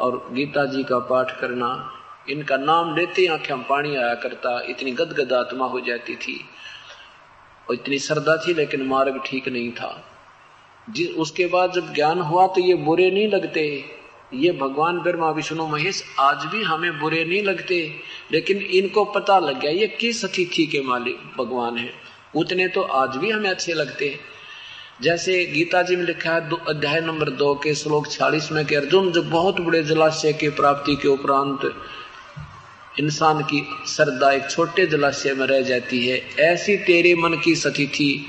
[0.00, 1.92] और गीता जी का पाठ करना,
[2.30, 6.44] इनका नाम लेते आँखें पानी आया करता, इतनी गदगद आत्मा हो जाती थी
[7.68, 10.04] और इतनी श्रद्धा थी, लेकिन मार्ग ठीक नहीं था।
[10.90, 13.84] जिस, उसके बाद जब ज्ञान हुआ तो ये बुरे नहीं लगते।
[14.34, 17.94] ये भगवान ब्रह्मा, विष्णु, महेश, आज भी हमें बुरे नहीं लगते,
[18.32, 21.92] लेकिन इनको पता लग गया, ये किस अतिथि के मालिक भगवान है?
[22.36, 24.20] उतने तो आज भी हमें अच्छे लगते हैं।
[25.02, 29.12] जैसे गीता जी में लिखा है अध्याय नंबर दो के श्लोक छियालीस में कि अर्जुन
[29.12, 31.82] जो बहुत बड़े जलाशय की प्राप्ति के उपरांत
[33.00, 38.26] इंसान की श्रद्धा एक छोटे जलाशय में रह जाती है, ऐसी तेरे मन की थी।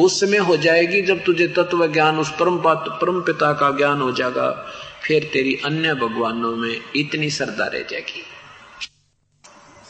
[0.00, 4.12] उस समय हो जाएगी जब तुझे तत्व ज्ञान, उस परम परम पिता का ज्ञान हो
[4.12, 8.22] जाएगा। फिर तेरी अन्य भगवानों में इतनी श्रद्धा रह जाएगी।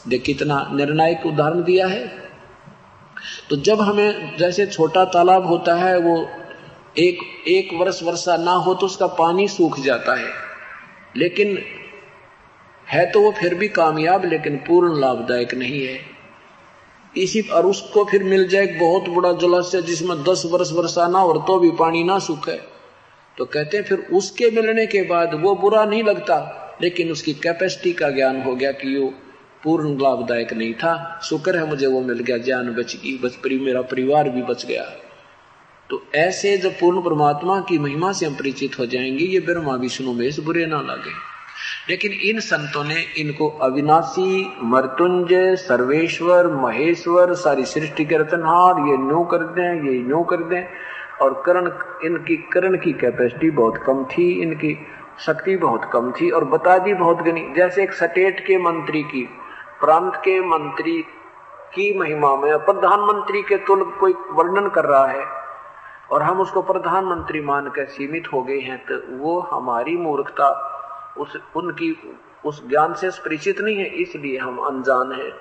[0.07, 2.26] देख कितना निर्णायक उदाहरण दिया है।
[3.49, 6.29] तो जब हमें जैसे छोटा तालाब होता है, वो
[6.97, 10.31] एक एक वर्ष वर्षा ना हो तो उसका पानी सूख जाता है।
[11.15, 11.57] लेकिन
[12.87, 15.99] है तो वो फिर भी कामयाब, लेकिन पूर्ण लाभदायक नहीं है।
[17.17, 21.19] इसी और उसको फिर मिल जाए एक बहुत बड़ा जलाशय जिसमें दस वर्ष वर्षा ना
[21.19, 22.59] और तो भी पानी ना सूखे।
[23.37, 26.37] तो कहते हैं फिर उसके मिलने के बाद वो बुरा नहीं लगता,
[26.81, 29.13] लेकिन उसकी कैपेसिटी का ज्ञान हो गया कि यो
[29.63, 33.59] पूर्ण लाभदायक नहीं था। शुक्र है मुझे वो मिल गया, ज्ञान बच गई बच परी,
[33.59, 34.83] मेरा परिवार भी बच गया।
[35.89, 40.13] तो ऐसे जब पूर्ण परमात्मा की महिमा से हम परिचित हो जाएँगे, ये ब्रह्मा, विष्णु
[40.13, 41.37] में से बुरे ना लगे।
[41.89, 49.23] लेकिन इन संतों ने इनको अविनाशी, मर्तुंजय, सर्वेश्वर, महेश्वर, सारी सृष्टि के रतनहार ये नो
[49.23, 50.63] कर दें, ये न्यू कर दें।
[51.21, 51.65] और करण,
[52.05, 54.77] इनकी, करण की कैपेसिटी बहुत कम थी, इनकी
[55.25, 59.29] शक्ति बहुत कम थी। और बता दी बहुत गनी, जैसे एक स्टेट के मंत्री की
[59.81, 61.01] प्रांत के मंत्री
[61.73, 65.25] की महिमा में प्रधानमंत्री के तुल कोई वर्णन कर रहा है
[66.11, 70.73] और हम उसको प्रधानमंत्री मान कर सीमित हो गए हैं तो वो हमारी मूर्खता
[71.17, 71.97] उस, उनकी,
[72.45, 75.31] उस ज्ञान से परिचित नहीं है, इसलिए हम अनजान हैं।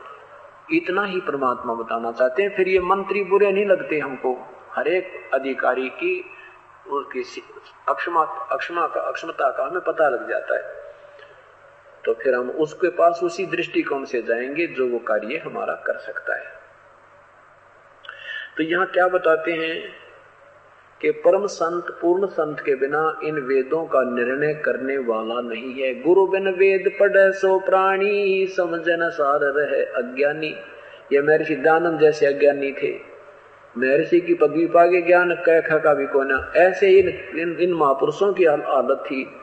[0.72, 4.37] इतना ही परमात्मा बताना चाहते हैं, फिर ये मंत्री बुरे नहीं लगते हमको।
[4.72, 6.25] हर एक अधिकारी की
[6.90, 7.42] उसकी
[7.88, 10.76] अक्षमा अक्षमा का, अक्षमता का हमें पता लग जाता है।
[12.07, 16.35] तो फिर हम उसके पास उसी दृष्टिकोण से जाएँगे जो वो कार्य हमारा कर सकता
[16.37, 16.45] है।
[18.57, 19.88] तो यहाँ क्या बताते हैं
[21.01, 26.03] कि परम संत पूर्ण संत के बिना इन वेदों का निर्णय करने वाला नहीं है।
[26.03, 30.57] गुरु बिन वेद पढ़े सो प्राणी समझन सार रहे अज्ञानी।
[31.12, 32.95] ये महर्षि दानंद जैसे अज्ञानी थे।
[33.79, 37.09] महर्षि की पदवी पागे ज्ञान कैखा का भी कोना। ऐसे इन
[37.40, 39.40] इन, इन महापुरुषों की हालत थी।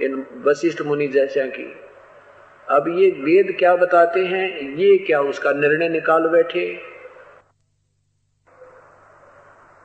[0.00, 1.72] इन वशिष्ठ मुनि जैसा की।
[2.70, 4.60] अब ये वेद क्या बताते हैं?
[4.74, 6.78] ये क्या उसका निर्णय निकाल बैठे?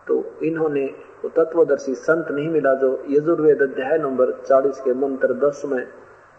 [0.07, 0.87] तो इन्होंने
[1.21, 5.85] तो तत्वदर्शी संत नहीं मिला जो यजुर्वेद अध्याय नंबर 40 के मंत्र 10 में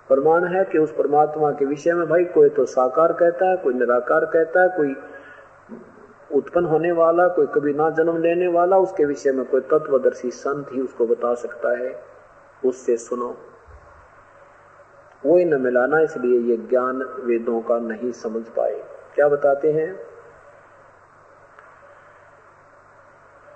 [0.08, 3.74] प्रमाण है कि उस परमात्मा के विषय में भाई कोई तो साकार कहता है, कोई
[3.74, 4.96] निराकार कहता है, कोई
[6.32, 10.66] उत्पन्न होने वाला, कोई कभी ना जन्म लेने वाला, उसके विषय में कोई तत्वदर्शी संत
[10.72, 12.02] ही उसको बता सकता है।
[12.64, 13.49] उससे सुनो।
[15.24, 18.82] ही न मिलाना, इसलिए ये ज्ञान वेदों का नहीं समझ पाए।
[19.14, 20.10] क्या बताते हैं?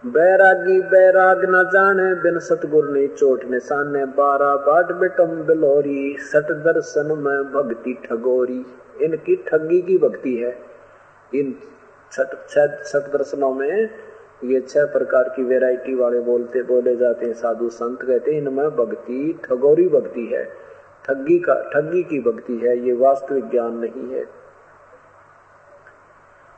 [0.07, 7.07] बैरागी बैराग न जाने, बिन सतगुर ने चोट निशाने। बारह बाट बिटम बिलोरी, सट दर्शन
[7.07, 8.67] में भक्ति ठगोरी।
[9.03, 10.59] इनकी ठगी की भक्ति है।
[11.35, 11.55] इन
[12.13, 13.91] छठ छठ दर्शनों में
[14.45, 18.71] ये छह प्रकार की वैरायटी वाले बोलते, बोले जाते हैं, साधु संत कहते हैं, इनमें
[18.71, 20.74] भक्ति ठगोरी भक्ति है।
[21.05, 24.25] ठगी का ठगी की भक्ति है, ये वास्तविक ज्ञान नहीं है।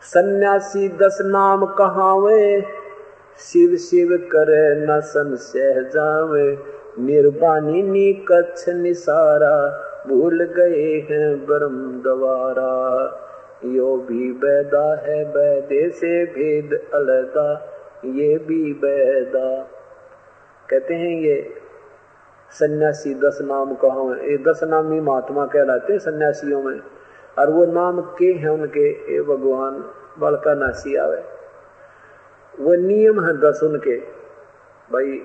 [0.03, 2.61] सन्यासी दस नाम कहावे,
[3.39, 6.51] शिव शिव करे न संशय जावे।
[6.99, 9.57] निर्बानी नी कच्छ निसारा,
[10.09, 12.73] भूल गए हैं ब्रह्म द्वारा
[13.65, 17.51] यो भी बैदा है बैदे से भेद अलगा
[18.05, 19.49] ये भी बैदा
[20.69, 21.35] कहते हैं ये
[22.51, 26.81] सन्यासी दस नाम कहो ये दस नामी महात्मा कहलाते हैं सन्यासियों में।
[27.39, 29.17] और वो नाम के हैं उनके?
[29.17, 29.85] ए भगवान
[30.19, 31.25] बड़का नासी आवे।
[32.61, 33.97] वो नियम है दस उनके।
[34.93, 35.23] भाई,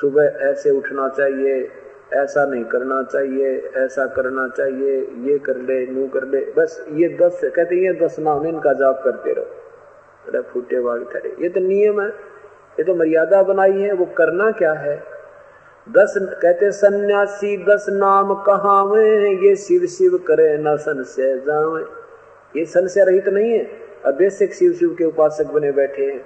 [0.00, 1.68] सुबह ऐसे उठना चाहिए,
[2.12, 7.08] ऐसा नहीं करना चाहिए, ऐसा करना चाहिए, ये कर ले, नू कर ले। बस ये
[7.08, 9.44] दस, कहते ये दस नाम, इनका जाप करते रहो।
[10.28, 14.50] अरे फूटे वाग ठहरे। ये तो नियम है। ये तो मर्यादा बनाई है। वो करना
[14.50, 15.04] क्या है?
[15.88, 21.84] दस कहते सन्यासी दस नाम कहावे, ये शिव शिव करे न संशय जावे।
[22.60, 23.64] ये संशय रहित नहीं है,
[24.04, 26.24] अब बेसिक शिव शिव के उपासक बने बैठे हैं।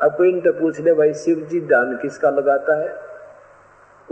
[0.00, 2.96] अब कोई इनसे पूछ ले, भाई, शिव जी ध्यान किसका लगाता है?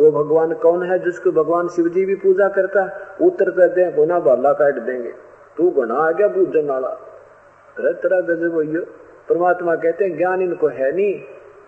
[0.00, 3.26] वो भगवान कौन है जिसको भगवान शिव जी भी पूजा करता है?
[3.26, 5.12] उत्तर कहते हैं, गुना बाला काट देंगे।
[5.56, 6.88] तू गुना आ गया पूजन वाला
[7.76, 8.86] तरह तरह गजब
[9.28, 11.22] परमात्मा कहते हैं, ज्ञान इनको है नहीं,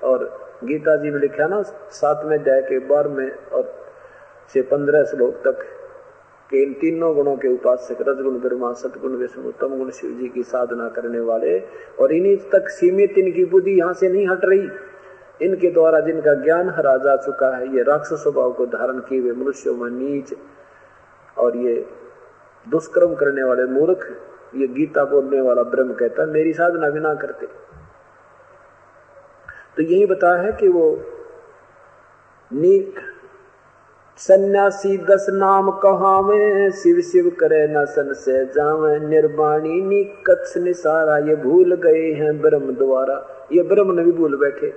[0.05, 3.73] और गीता जी में लिखा ना, सातवें अध्याय के बार में और
[4.55, 5.65] से पंद्रह श्लोक तक,
[6.51, 10.43] के इन तीनों गुणों के उपासक, रजगुण, ब्रह्मा, सतगुण, विष्णु, उत्तम गुण, शिव जी की
[10.43, 11.59] साधना करने वाले,
[12.01, 14.69] और इन्हीं तक सीमित इनकी बुद्धि यहाँ से नहीं हट रही।
[15.45, 19.33] इनके द्वारा जिनका ज्ञान हरा जा चुका है, ये राक्षस स्वभाव को धारण किए हुए
[19.33, 20.35] मनुष्यों में नीच
[21.39, 21.75] और ये
[22.67, 24.07] दुष्कर्म करने वाले मूर्ख,
[24.55, 27.47] ये गीता बोलने वाला ब्रह्म कहता मेरी साधना भी ना करते।
[29.77, 30.85] तो यही बताया है कि वो
[32.51, 33.01] नीक
[34.19, 41.17] सन्यासी दस नाम कहावे, शिव शिव करे न सन से जावे। निर्वाणी नी कच्छ निसारा,
[41.19, 43.17] ये भूल गए हैं ब्रह्म द्वारा।
[43.53, 44.75] ये ब्रह्म ने भी भूल बैठे।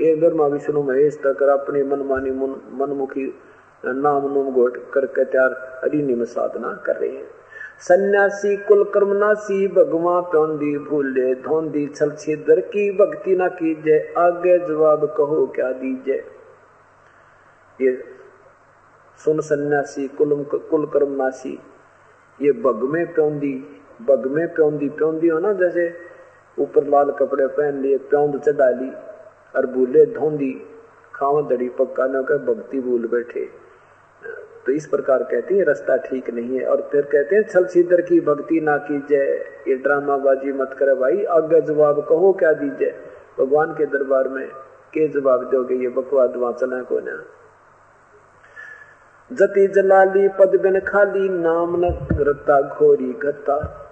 [0.00, 2.30] ये ब्रह्मा विष्णु महेश तक अपने मनमानी
[2.76, 3.26] मनमुखी
[3.84, 5.52] नाम नुम घोट करके त्यार
[5.84, 7.26] अरिनी में साधना कर रहे हैं।
[7.80, 15.04] सन्यासी कुल कर्मनासी भगवा प्योंदी भूले धोंदी छल छिदर की भक्ति ना कीजिए आगे जवाब
[15.16, 16.16] कहो क्या दीजिए
[17.80, 17.92] ये
[19.20, 20.32] सुन सन्यासी कुल
[20.70, 21.52] कुल कर्मनासी,
[22.40, 23.54] ये बग में प्योंदी
[24.02, 25.86] बग में प्योंदी प्योंदी हो ना जैसे
[26.58, 28.90] ऊपर लाल कपड़े पहन लिए, प्योंद चढ़ा ली
[29.54, 30.52] और भूले धोंदी,
[31.14, 33.48] खाव दड़ी पक्का न कर भक्ति भूल बैठे।
[34.66, 38.00] तो इस प्रकार कहते हैं, रास्ता ठीक नहीं है। और फिर कहते हैं छल सीधर
[38.00, 39.24] की भक्ति ना कीजिए,
[39.68, 42.94] ये ड्रामाबाजी मत करे भाई, आगे जवाब कहो क्या दीजिए?
[43.40, 44.46] भगवान के दरबार में
[44.94, 45.74] के जवाब दोगे?
[45.74, 47.22] ये बकवाद वहाँ को ना।
[49.30, 53.82] जति जलाली पद बिन खाली, नाम न रता घोरी गता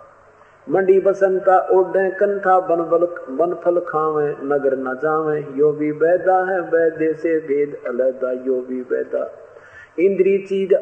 [0.66, 3.06] मंडी बसंता ओढ़े कंथा, बन बल
[3.36, 8.60] बन फल खावे, नगर न जावे। यो भी बैदा है बैदे से भेद अलदा यो
[8.60, 9.24] भी बैदा
[9.98, 10.74] इंद्री चीज़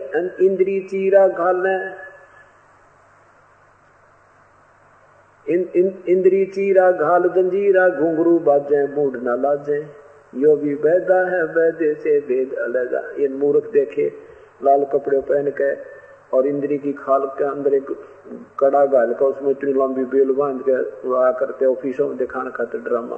[0.42, 1.76] इंद्री चीरा घाले
[5.46, 9.78] इन, इन, इंद्री चीरा घाल जंजीरा घुंघरू बाजे मूड न लाजे।
[10.34, 14.06] यो भी बैदा है बैदे से भेद अलगा ये मूर्ख देखे
[14.64, 15.72] लाल कपड़े पहन के
[16.36, 17.90] और इंद्री की खाल के अंदर एक
[18.60, 20.74] कड़ा गाल का उसमें इतनी लंबी बेल बाँध के
[21.18, 23.16] आ करते ऑफिसों में दिखाने खाते ड्रामा।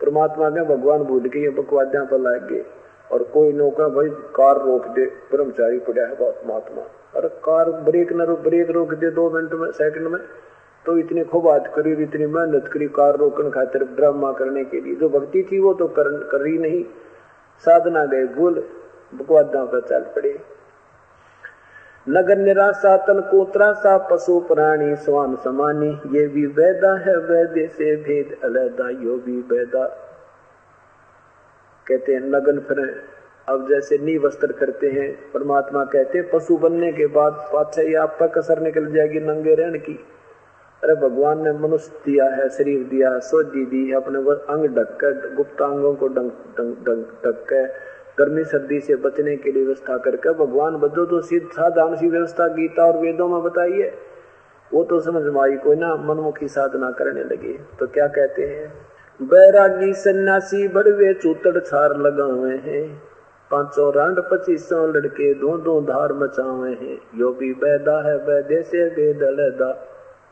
[0.00, 2.64] परमात्मा के भगवान भूल के ये बकवाद्या पर लाग गए।
[3.12, 6.82] और कोई नौका भाई कार रोक दे ब्रह्मचारी पड़ा है बहुत महात्मा।
[7.16, 10.20] अरे कार ब्रेक न ब्रेक रोक दे दो मिनट में सेकंड में।
[10.86, 14.94] तो इतनी खूब बात करी इतनी मेहनत करी कार रोकने खातिर ड्रामा करने के लिए।
[14.94, 16.84] जो भक्ति थी वो तो कर, कर रही नहीं।
[17.64, 18.62] साधना गए भूल
[19.14, 20.38] बकवादा पर चल पड़े।
[22.06, 27.96] नगर निराशा तन को त्रासा पशु प्राणी स्वान समानी। ये भी वैदा है वैद्य से
[27.96, 29.84] भेद अलैदा यो भी वैदा।
[31.90, 32.78] कहते हैं नगन फिर
[33.48, 37.94] अब जैसे नी वस्त्र करते हैं, परमात्मा कहते हैं, पशु बनने के बाद पाछा ये
[37.96, 39.98] आप पर कसर निकल जाएगी नंगे रहन की।
[40.82, 44.18] अरे भगवान ने मनुष्य दिया है, शरीर दिया है, सोजी दी है, अपने
[44.48, 47.66] अंग ढक कर गुप्तांगों को ढक कर
[48.18, 52.46] गर्मी सर्दी से बचने के लिए व्यवस्था करके भगवान बदो तो सिद्ध साधारण सी व्यवस्था
[52.54, 53.92] गीता और वेदों में बताइए।
[54.70, 58.66] वो तो समझ में आई, कोई ना मनमुखी साधना करने लगे। तो क्या कहते हैं?
[59.22, 63.02] बैरागी सन्यासी बड़वे चूतड़ छार लगावे हैं।
[63.50, 68.90] पाँचों रांड पच्चीसों लड़के दो दो धार मचावे हैं। यो भी बैदा है, बैदे से
[68.90, 69.88] बेदलदा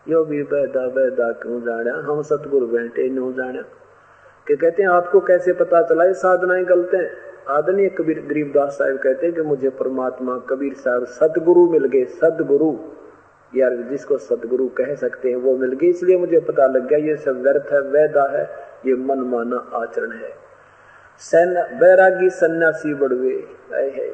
[0.08, 3.62] यो भी बैदा बैदा, क्यों जाना हम सतगुरु बैठे न्यू जाना
[4.46, 6.04] कि कहते हैं, आपको कैसे पता चला?
[6.04, 7.10] ये साधनाएँ गलत है।
[7.48, 12.76] आदरणीय कबीर गरीबदास साहब कहते हैं कि मुझे परमात्मा, कबीर साहब सदगुरु मिल गए। सदगुरु
[13.58, 17.16] यार, जिसको सदगुरु कह सकते हैं, वो मिल गए, इसलिए मुझे पता लग गया, ये
[17.16, 20.32] सब व्यर्थ है, वैदा है। ये मन माना आचरण है।
[21.18, 23.36] सैन, बैरागी सन्यासी बड़वे
[23.74, 24.08] आए है।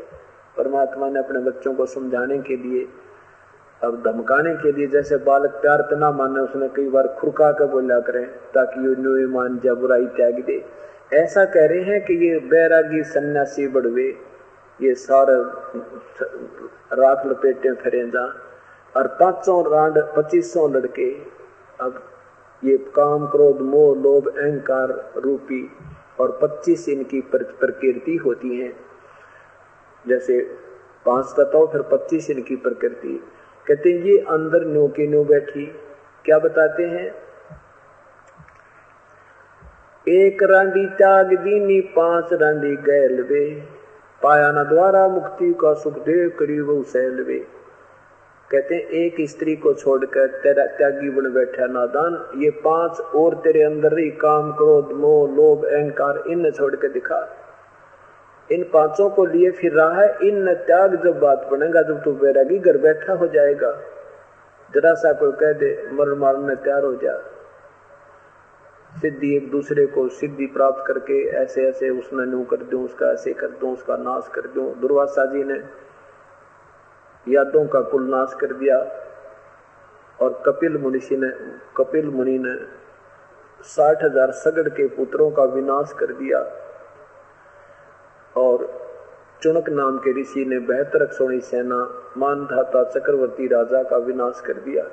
[0.57, 2.87] परमात्मा ने अपने बच्चों को समझाने के लिए,
[3.85, 7.67] अब धमकाने के लिए, जैसे बालक प्यार तो ना माने, उसने कई बार खुरका कर
[7.67, 10.65] बोला करें, ताकि ये न्यू मान जा, बुराई त्याग दे।
[11.13, 14.09] ऐसा कह रहे हैं कि ये बैरागी सन्यासी बड़वे,
[14.83, 15.35] ये सारे
[16.97, 18.25] राख लपेटे फिरे जा,
[18.97, 21.11] और पाँचों रांड, पच्चीसों लड़के,
[21.81, 22.03] अब
[22.65, 25.73] ये काम क्रोध, मोह, लोभ, अहंकार रूपी
[26.21, 28.73] और पच्चीस इनकी प्रकृति होती है।
[30.07, 30.41] जैसे
[31.07, 33.25] पाँच तत्व, फिर पच्चीस इनकी प्रकृति।
[33.67, 35.67] कहते हैं, ये अंदर न्यू के न्यू बैठी।
[36.25, 37.15] क्या बताते हैं?
[40.09, 43.63] एक रांडी त्याग दीनी, पाँच रांडी गैल वे
[44.23, 47.47] पाया न द्वारा मुक्ति का सुख दे करीब सैल वे
[48.51, 53.99] कहते, एक स्त्री को छोड़कर तेरा त्यागी बन बैठा नादान। ये पाँच और तेरे अंदर
[53.99, 57.37] ही काम, क्रोध, मोह, लोभ, अहंकार इन छोड़ के दिखा।
[58.53, 62.59] इन पाँचों को लिए फिर रहा है इन त्याग जब बात बनेगा, जब तू बैरागी
[62.59, 63.73] घर बैठा हो जाएगा।
[64.75, 67.17] जरा सा कोई कह दे, मर मारने तैयार हो जा।
[69.01, 73.33] सिद्धि एक दूसरे को सिद्धि प्राप्त करके ऐसे ऐसे उसने नू कर दू, उसका ऐसे
[73.33, 75.59] कर दू, उसका नाश कर दू। दुर्वासा जी ने
[77.27, 78.79] यादों का कुल नाश कर दिया।
[80.19, 81.29] और कपिल मुनिषि ने,
[81.77, 82.55] कपिल मुनि ने
[83.65, 86.39] साठ हज़ार सगड़ के पुत्रों का विनाश कर दिया।
[88.37, 88.67] और
[89.43, 91.79] चुनक नाम के ऋषि ने बेहतर सोनी सेना,
[92.17, 94.85] मानधाता चक्रवर्ती राजा का विनाश कर दिया।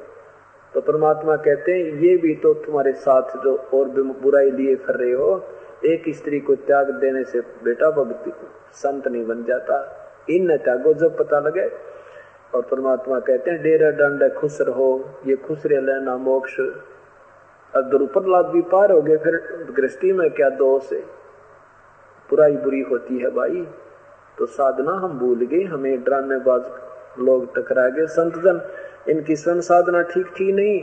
[0.74, 3.88] तो परमात्मा कहते हैं, ये भी तो तुम्हारे साथ जो और
[4.22, 5.44] बुराई लिए फिर रहे हो,
[5.86, 8.32] एक स्त्री को त्याग देने से बेटा भक्ति
[8.74, 9.78] संत नहीं बन जाता।
[10.30, 11.68] इन न त्यागो जब पता लगे
[12.54, 14.90] और परमात्मा कहते हैं, डेरा दंड खुश रहो,
[15.26, 16.60] ये खुश रह लेना मोक्ष।
[17.74, 19.36] अगर ऊपर लाद भी पार हो गए, फिर
[19.78, 21.00] गृष्टि में क्या दोष है?
[22.30, 23.66] बुराई बुरी होती है भाई
[24.38, 28.62] तो साधना हम भूल गए, हमें ड्रामेबाज लोग टकरा गए। संत जन,
[29.10, 30.80] इनकी स्वयं साधना ठीक थी नहीं,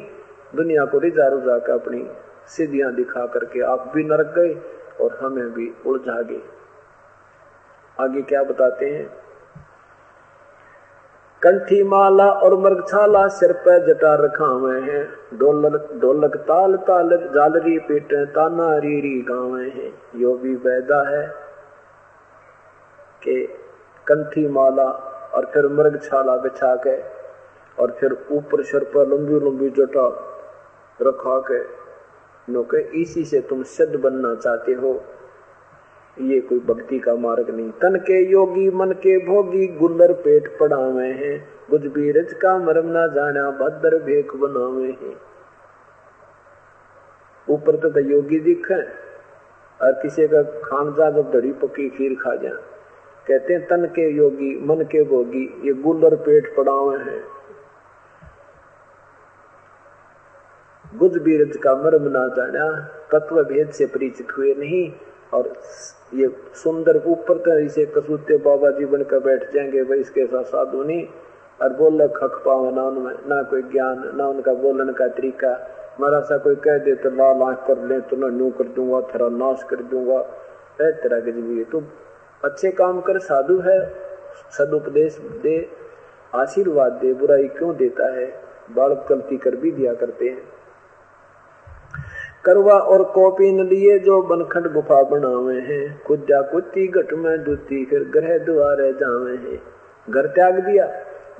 [0.55, 2.07] दुनिया को रिजा रुझा कर अपनी
[2.49, 4.55] सिद्धियाँ दिखा करके आप भी नरक गए
[5.01, 6.41] और हमें भी उलझा गए।
[7.97, 9.07] आगे क्या बताते हैं?
[11.43, 15.03] कंठी माला और मृगछाला सिर पर जटा रखा हुए हैं।
[15.39, 21.27] ढोलक ढोलक ताल ताल जालरी पीट ताना रीरी गावे हैं। यो भी वैदा है
[23.23, 23.37] कि
[24.07, 24.89] कंठी माला
[25.35, 26.97] और फिर मृगछाला बिछा के
[27.79, 30.07] और फिर ऊपर सिर पर लंबी लंबी जटा
[31.01, 31.61] रखा के,
[32.49, 32.67] नो
[32.97, 34.93] इसी से तुम सिद्ध बनना चाहते हो।
[36.21, 41.07] ये कोई भक्ति का मार्ग नहीं। तन के योगी, मन के भोगी गुल्लर पेट पड़ावे
[41.07, 45.17] हैं। कुछ बीरज का मरम ना जाना भद्र भेख बनावे हैं।
[47.49, 48.83] ऊपर तो योगी दिख है
[49.81, 52.51] और किसी का खान जा जब दड़ी पकी खीर खा जा।
[53.29, 57.23] कहते हैं, तन के योगी, मन के भोगी, ये गुल्लर पेट पड़ावे हैं।
[60.97, 62.71] गुज बीरज का मर्म ना जाना
[63.13, 64.93] तत्व भेद से परिचित हुए नहीं।
[65.35, 65.53] और
[66.15, 70.83] ये सुंदर ऊपर तो इसे कसूते बाबा जी बनकर बैठ जाएँगे, भाई इसके साथ साधु
[70.83, 71.07] नहीं।
[71.63, 75.53] और बोल खख पावे ना उनमें, ना कोई ज्ञान, ना उनका बोलने का तरीका।
[76.01, 79.01] मारा सा कोई कह दे तो लाल आँख कर ले तो ना नू कर दूँगा
[79.01, 80.19] तेरा नाश कर दूँगा।
[80.81, 81.83] है तेरा गजबी तू
[82.45, 83.79] अच्छे काम कर, साधु है।
[84.51, 85.69] सदुपदेश दे,
[86.35, 88.27] आशीर्वाद दे, बुराई क्यों देता है?
[88.77, 90.58] बालक गलती कर भी दिया करते हैं।
[92.49, 97.85] करवा और कॉपी न लिए जो बनखंड गुफा बनावे हैं। कुद्या कुत्ती गट में दूती
[97.85, 99.61] फिर ग्रह द्वारे जावे हैं।
[100.11, 100.87] घर त्याग दिया,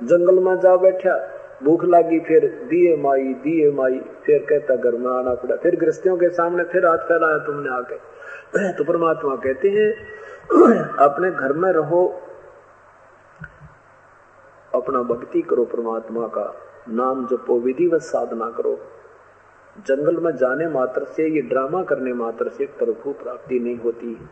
[0.03, 1.15] जंगल में जा बैठा,
[1.63, 6.17] भूख लगी, फिर दिए माई दिए माई, फिर कहता, घर में आना पड़ा। फिर गृहस्थियों
[6.17, 7.97] के सामने फिर हाथ फैलाया तुमने आके।
[8.73, 9.89] तो परमात्मा कहते हैं,
[10.99, 12.05] अपने घर में रहो,
[14.75, 16.47] अपना भक्ति करो, परमात्मा का
[16.89, 18.79] नाम जपो विधिवत साधना करो।
[19.77, 24.29] जंगल में जाने मात्र से, ये ड्रामा करने मात्र से प्रभु प्राप्ति नहीं होती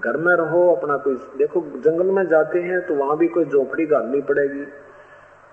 [0.00, 3.86] घर में रहो, अपना कोई, देखो, जंगल में जाते हैं तो वहाँ भी कोई झोपड़ी
[3.86, 4.64] गालनी पड़ेगी।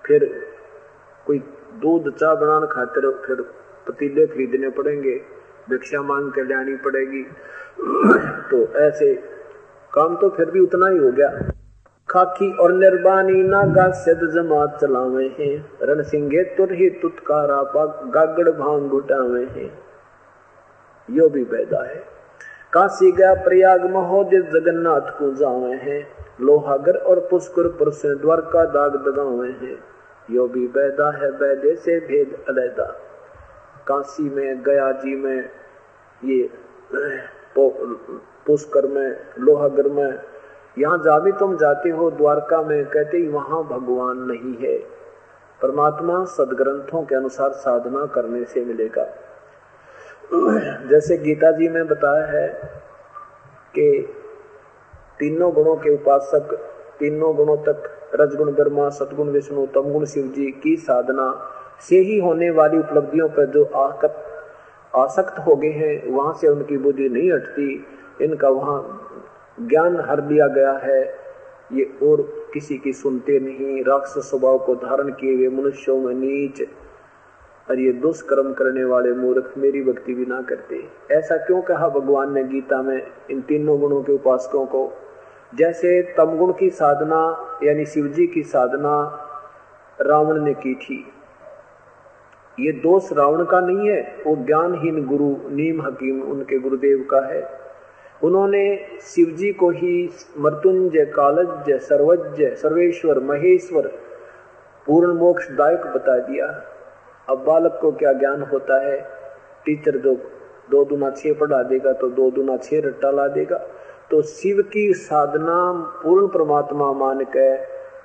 [0.06, 0.46] फिर
[1.26, 1.38] कोई
[1.74, 3.36] दूध, चाह, बनाने खातिर फिर
[3.88, 5.22] पतीले खरीदने पड़ेंगे,
[5.70, 7.22] भिक्षा मांग के लानी पड़ेगी।
[8.50, 9.14] तो ऐसे
[9.94, 11.50] काम तो फिर भी उतना ही हो गया।
[12.10, 17.62] खाकी और निर्बानी नागा सिद्ध जमात चलावे हैं। रण सिंगे तुर ही तुतकारा
[18.06, 19.78] गागड़ भाँग घुटावे हैं।
[21.10, 22.02] यो भी पैदा है।
[22.72, 26.08] काशी गया प्रयाग महोदय जगन्नाथ को जावे हैं।
[26.40, 29.78] लोहागर और पुष्कर पर से द्वारका दाग दगावे हैं।
[30.30, 32.84] यो भी बैदा है, बैदे से भेद अलैदा
[33.86, 35.48] काशी में, गया जी में,
[36.24, 36.50] ये
[38.46, 40.18] पुष्कर में, लोहागर में
[40.80, 44.78] यहाँ जा भी तुम जाते हो द्वारका में, कहते वहाँ भगवान नहीं है।
[45.60, 49.04] परमात्मा सदग्रंथों के अनुसार साधना करने से मिलेगा।
[50.90, 52.48] जैसे गीता जी में बताया है
[53.74, 54.14] कि
[55.18, 56.54] तीनों गुणों के उपासक,
[56.98, 57.82] तीनों गुणों तक,
[58.14, 61.26] रजगुण गर्मा सतगुण विष्णु, तमगुण शिव जी की साधना
[61.80, 64.24] से ही होने वाली उपलब्धियों पर जो आकत
[64.96, 67.86] आसक्त हो गए हैं, वहाँ से उनकी बुद्धि नहीं हटती।
[68.22, 69.09] इनका वहाँ
[69.60, 71.14] ज्ञान हर लिया गया है।
[71.72, 76.62] ये और किसी की सुनते नहीं, राक्षस स्वभाव को धारण किए हुए मनुष्यों में नीच।
[77.70, 82.34] और ये दुष्कर्म करने वाले मूर्ख मेरी भक्ति भी ना करते। ऐसा क्यों कहा भगवान
[82.34, 84.92] ने गीता में इन तीनों गुणों के उपासकों को?
[85.54, 89.26] जैसे तमगुण की साधना, यानी शिवजी की साधना,
[90.00, 91.12] रावण ने की थी।
[92.60, 97.69] ये दोष रावण का नहीं है, वो ज्ञानहीन गुरु, नीम हकीम उनके गुरुदेव का है।
[98.22, 98.64] उन्होंने
[99.04, 100.08] शिवजी को ही
[100.38, 103.86] मृत्युंजय कालज्य सर्वज्ञ सर्वेश्वर महेश्वर
[104.86, 106.46] पूर्ण मोक्षदायक बता दिया।
[107.28, 109.00] अब बालक को क्या ज्ञान होता है?
[109.66, 110.14] टीचर जो
[110.70, 113.58] दो दुना छह पढ़ा देगा तो दो दुना छह रट्टा ला देगा।
[114.10, 115.56] तो शिव की साधना
[116.02, 117.50] पूर्ण परमात्मा मान के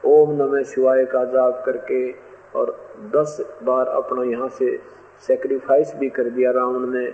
[0.07, 1.99] ओम नमः शिवाय का जाप करके
[2.55, 2.75] और
[3.15, 4.75] दस बार अपना यहाँ से
[5.27, 7.05] सेक्रीफाइस भी कर दिया रावण ने।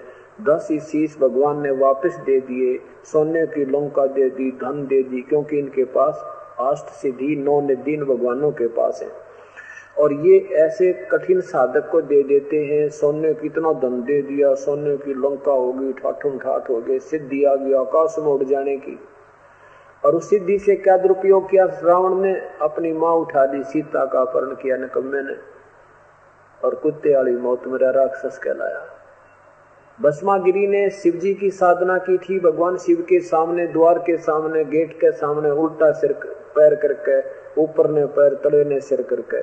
[0.44, 5.04] दस ही शीश भगवान ने वापस दे दिए, सोने की लंका दे दी, धन दे
[5.04, 6.26] दी, क्योंकि इनके पास
[6.60, 9.10] अष्ट सिद्धि नौ निधीन भगवानों के पास है।
[10.04, 14.54] और ये ऐसे कठिन साधक को दे देते हैं, सोने की इतना धन दे दिया,
[14.54, 18.78] सोने की लंका होगी ठाठुम ठाठ हो गए, सिद्धि आ गया आकाश में उड़ जाने
[18.78, 19.00] की।
[20.06, 21.66] और उस सिद्धि से क्या दुरुपयोग किया?
[21.66, 25.36] रावण ने अपनी माँ उठा दी, सीता का अपहरण किया, निकम्मे ने,
[26.68, 29.01] और कुत्ते वाली मौत मेरा राक्षस कहलाया।
[30.02, 34.64] भस्मागिरी ने शिव जी की साधना की थी। भगवान शिव के सामने, द्वार के सामने,
[34.66, 36.14] गेट के सामने उल्टा सिर
[36.56, 37.20] पैर करके,
[37.62, 39.42] ऊपर ने पैर, तले ने सिर करके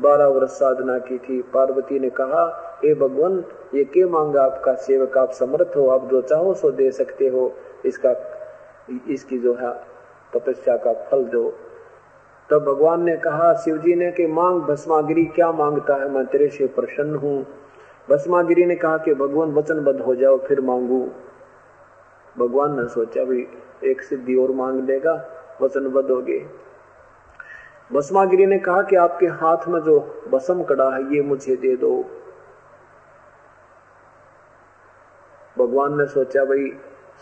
[0.00, 2.44] बारह वर्ष साधना की थी। पार्वती ने कहा,
[2.84, 4.42] हे भगवान, ये के मांगा?
[4.42, 7.52] आपका सेवक, आप समर्थ हो, आप जो चाहो सो दे सकते हो।
[7.84, 8.14] इसका,
[9.08, 9.72] इसकी जो है
[10.34, 11.54] तपस्या का फल दो।
[12.50, 16.10] तब भगवान ने कहा शिव जी ने कि मांग, भस्मागिरी क्या माँगता है?
[16.10, 17.46] मैं तेरे से प्रसन्न हूँ।
[18.10, 21.10] भस्मागिरी ने कहा कि भगवान वचनबद्ध हो जाओ, फिर मांगू।
[22.38, 23.48] भगवान ने सोचा भी
[23.84, 25.28] एक सिद्धि और मांग लेगा,
[25.62, 26.46] वचनबद्ध हो गए
[27.92, 32.04] भस्मागिरी ने कहा कि आपके हाथ में जो बसम कड़ा है, ये मुझे दे दो।
[35.58, 36.72] भगवान ने सोचा, भाई,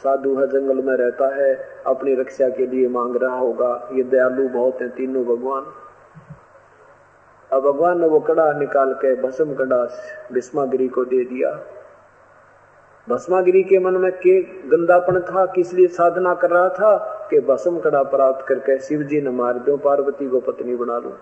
[0.02, 4.48] साधु है, जंगल में रहता है, अपनी रक्षा के लिए मांग रहा होगा। ये दयालु
[4.48, 5.66] बहुत है, तीनों भगवान।
[7.54, 9.76] अब भगवान ने वो कड़ा निकाल के भस्म कड़ा
[10.32, 11.50] भस्मागिरी को दे दिया।
[13.08, 16.96] भस्मागिरी के मन में के गंदापन था, किस लिए साधना कर रहा था
[17.30, 21.18] कि भस्म कड़ा प्राप्त करके शिव जी ने मार दो पार्वती को पत्नी बना लो।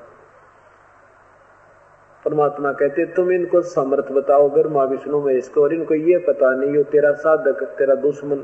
[2.25, 6.77] परमात्मा कहते, तुम इनको समर्थ बताओ, ब्रह्मा, विष्णु में इसको और इनको ये पता नहीं
[6.77, 8.37] हो, तेरा साधक, तेरा दुश्मन,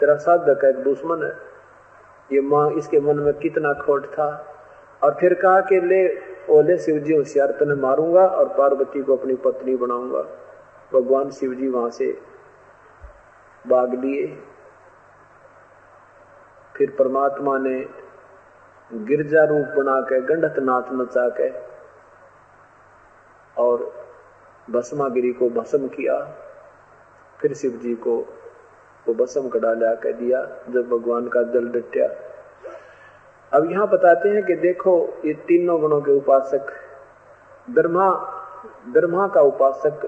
[0.00, 1.32] तेरा साधक एक दुश्मन है।
[2.32, 4.54] ये माँ इसके मन में कितना खोट था।
[5.02, 6.06] और फिर कहा कि ले,
[6.48, 10.22] ओले शिव जी होशियार तो मारूँगा और पार्वती को अपनी पत्नी बनाऊँगा।
[10.92, 12.10] भगवान शिव जी वहाँ से
[13.64, 14.26] भाग लिए।
[16.76, 17.78] फिर परमात्मा ने
[18.90, 21.48] गिरजा रूप बना के गंडत नाथ नचा के
[23.62, 23.90] और
[24.70, 26.18] भस्मागिरी को भस्म किया।
[27.40, 28.16] फिर शिव जी को
[29.06, 32.08] वो भस्म कड़ा ला कर दिया, जब भगवान का जल डटिया
[33.52, 36.66] अब यहाँ बताते हैं कि देखो, ये तीनों गुणों के उपासक
[37.70, 38.34] ब्रह्मा
[38.88, 40.04] ब्रह्मा का उपासक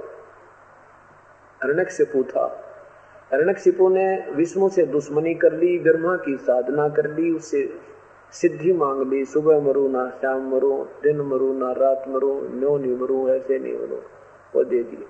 [1.62, 2.64] अरणक सिपु था।
[3.32, 7.74] अरणक सिपु ने विष्णु से दुश्मनी कर ली ब्रह्मा की साधना कर ली, उससे
[8.32, 12.96] सिद्धि मांग ली, सुबह मरू ना, शाम मरू, दिन मरू ना, रात मरू न्यो नहीं
[12.96, 14.00] मरू, ऐसे नहीं मरू,
[14.54, 15.06] वो दे दिए।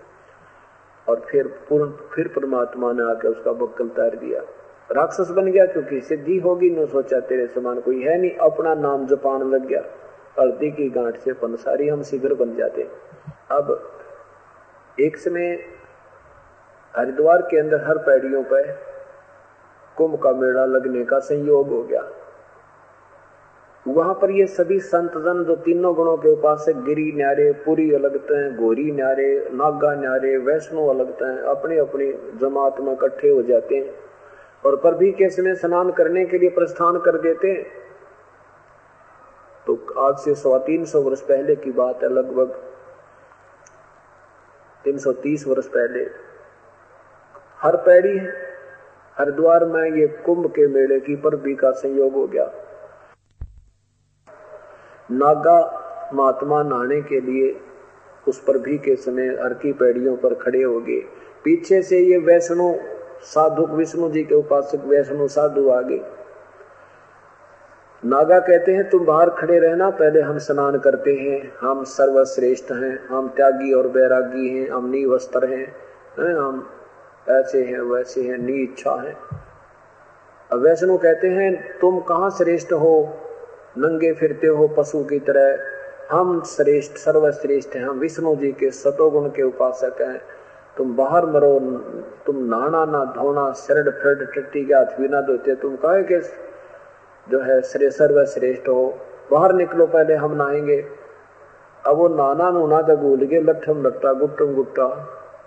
[1.08, 4.42] और फिर पूर्ण, फिर परमात्मा ने आकर उसका बक्कल तार दिया।
[4.90, 9.06] राक्षस बन गया, क्योंकि सिद्धि होगी, न सोचा तेरे समान कोई है नहीं। अपना नाम
[9.06, 9.82] जपान लग गया।
[10.40, 12.88] हल्दी की गांठ से पंसारी हम शीघ्र बन जाते।
[13.50, 13.90] अब
[15.00, 15.58] एक समय
[16.96, 18.72] हरिद्वार के अंदर हर पैड़ियों पर
[19.96, 22.08] कुंभ का मेला लगने का संयोग हो गया।
[23.88, 28.34] वहाँ पर ये सभी संत जन जो तीनों गुणों के उपासक गिरी न्यारे, पुरी अलगते
[28.34, 33.76] हैं गोरी न्यारे, नागा न्यारे, वैष्णो अलगते हैं अपने अपने जमात में इकट्ठे हो जाते
[33.76, 34.09] हैं।
[34.64, 37.54] और पर भी के समय स्नान करने के लिए प्रस्थान कर देते
[39.66, 42.60] तो आज से सवा तीन सौ वर्ष पहले की बात है, लगभग
[44.84, 46.04] 330 वर्ष पहले।
[47.60, 48.18] हर पैड़ी
[49.16, 52.50] हरिद्वार में ये कुंभ के मेले की पर भी का संयोग हो गया।
[55.10, 55.58] नागा
[56.14, 57.60] महात्मा नहाने के लिए
[58.28, 61.00] उस पर भी के समय हर की पैड़ियों पर खड़े हो गए।
[61.44, 62.72] पीछे से ये वैष्णो
[63.22, 66.00] साधु विष्णु जी के उपासक वैष्णु साधु आ गए।
[68.04, 73.06] नागा कहते हैं, तुम बाहर खड़े रहना, पहले हम स्नान करते हैं। हम सर्वश्रेष्ठ हैं,
[73.06, 75.76] हम त्यागी और बैरागी हैं, हम नी वस्त्र हैं,
[76.18, 76.34] है?
[76.34, 76.70] हम
[77.28, 79.16] ऐसे हैं, वैसे हैं नी इच्छा है
[80.54, 83.16] वैष्णु कहते हैं, तुम कहाँ श्रेष्ठ हो?
[83.78, 85.58] नंगे फिरते हो पशु की तरह।
[86.16, 90.20] हम श्रेष्ठ, सर्वश्रेष्ठ हैं, हम विष्णु जी के सतोगुण के उपासक हैं।
[90.76, 91.58] तुम बाहर मरो,
[92.26, 96.20] तुम नाना ना धोना शरण फ्रड टट्टी के हाथ भी ना धोते, तुम कहे के
[97.26, 98.82] जो है श्रे सर्व श्रेष्ठ हो।
[99.30, 100.80] बाहर निकलो, पहले हम नहाएँगे।
[101.86, 104.86] अब वो नाना नूना तो भूल गए लठम लट्टा, गुट्टम गुट्टा,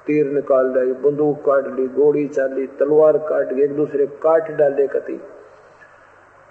[0.08, 4.88] तीर निकाल दी, बंदूक काट ली, गोली चाली, तलवार काट ली, एक दूसरे काट डाले
[4.88, 5.20] कति।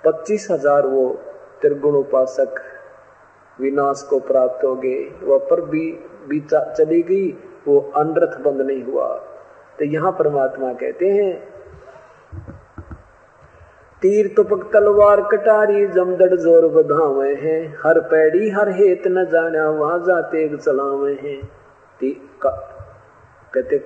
[0.05, 1.09] पच्चीस हज़ार वो
[1.63, 2.61] त्रिगुण उपासक
[3.59, 5.91] विनाश को प्राप्त हो गए। वह पर भी
[6.29, 7.31] बीता चली गई।
[7.67, 9.09] वो अनरथ बंद नहीं हुआ।
[9.79, 11.33] तो यहाँ परमात्मा कहते हैं,
[14.03, 19.99] तीर तुपक तलवार कटारी जमदड़ ज़ोर बधावे हैं, हर पैड़ी हर हेत न जाना वहाँ
[20.07, 21.41] जाते चलावे हैं।
[23.53, 23.79] कहते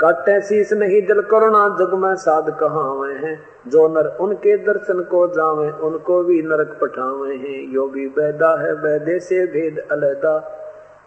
[0.00, 3.36] काटे शीस नहीं दिल करुणा जग में साध कहावे हैं।
[3.68, 8.74] जो नर उनके दर्शन को जावे, उनको भी नरक पठावे हैं। यो भी बैदा है
[8.82, 10.34] बैदे से भेद अलहदा।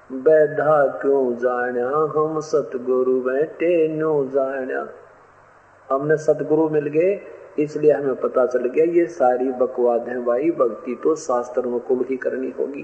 [0.09, 4.87] बैधा क्यों जाना हम सतगुरु बैठे नो जाना
[5.89, 7.19] हमने सतगुरु मिल गए,
[7.59, 12.17] इसलिए हमें पता चल गया, ये सारी बकवाद है भाई, भक्ति तो शास्त्र को ही
[12.17, 12.81] करनी होगी।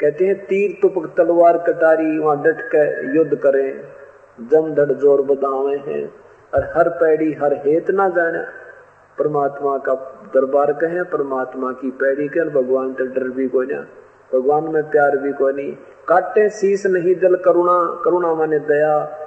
[0.00, 5.76] कहते हैं, तीर तुपक तलवार कटारी, वहाँ डट कर युद्ध करें जम धड़ ज़ोर बदावे
[5.86, 6.04] हैं,
[6.52, 8.42] और हर पैड़ी, हर हेत ना जाने।
[9.18, 9.94] परमात्मा का
[10.34, 13.84] दरबार कहे, परमात्मा की पैड़ी के भगवान तो डर भी को ना।
[14.34, 15.72] भगवान में प्यार भी को नहीं।
[16.08, 19.18] काटे, शीश नहीं दल करुणा करुणा माने दया,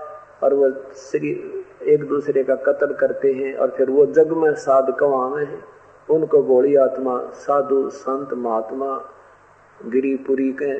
[0.43, 4.95] और वह श्री, एक दूसरे का कत्ल करते हैं, और फिर वो जग में साध
[4.99, 5.63] कवावे हैं।
[6.09, 9.11] उनको बोली, आत्मा, साधु, संत, महात्मा,
[9.85, 10.79] गिरीपुरी के,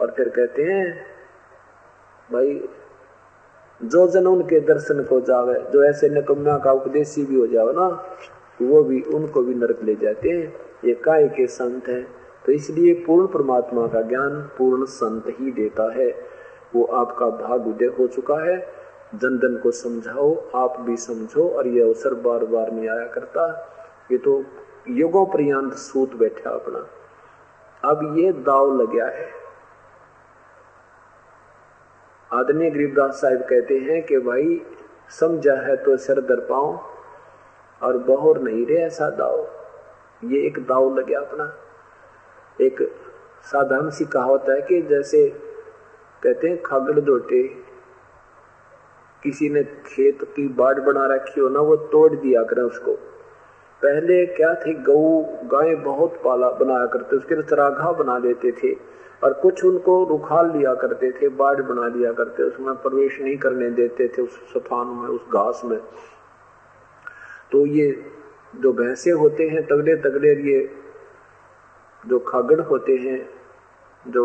[0.00, 1.06] और फिर कहते हैं,
[2.32, 2.68] भाई,
[3.84, 8.16] जो जन उनके दर्शन को जावे, जो ऐसे निकम्मा का उपदेशी भी हो जावे ना,
[8.62, 10.54] वो भी, उनको भी नरक ले जाते हैं।
[10.84, 12.23] ये काय के संत है?
[12.46, 16.14] तो इसलिए पूर्ण परमात्मा का ज्ञान पूर्ण संत ही देता है।
[16.74, 18.68] वो आपका भाग उदय हो चुका है।
[19.14, 23.70] जन जन को समझाओ, आप भी समझो और ये अवसर बार बार नहीं आया करता।
[24.12, 24.44] ये तो
[24.88, 26.86] युगों पर्यंत सूत बैठा अपना।
[27.90, 29.28] अब ये दाव लग गया है।
[32.32, 34.62] आदरणीय गरीबदास साहिब कहते हैं कि भाई,
[35.20, 36.78] समझा है तो सर दर पाओ
[37.82, 39.48] और बहोर नहीं रहे ऐसा दाव।
[40.24, 41.54] ये एक दाव लग गया अपना।
[42.60, 42.92] एक
[43.42, 45.28] साधारण सी कहावत है कि जैसे
[46.22, 47.42] कहते हैं, खागड़ दोटे।
[49.22, 52.92] किसी ने खेत की बाढ़ बना रखी हो ना, वो तोड़ दिया करे उसको।
[53.82, 58.72] पहले क्या थे, गऊ, गाय बहुत पाला बनाया करते, उसके चराघा बना देते थे
[59.24, 63.70] और कुछ उनको रुखाल लिया करते थे, बाढ़ बना लिया करते, उसमें प्रवेश नहीं करने
[63.70, 65.78] देते थे उस सफान में, उस घास में।
[67.52, 68.04] तो ये
[68.56, 70.83] जो भैंसे होते हैं तगड़े तगड़े ये
[72.08, 73.20] जो खागड़ होते हैं,
[74.06, 74.24] जो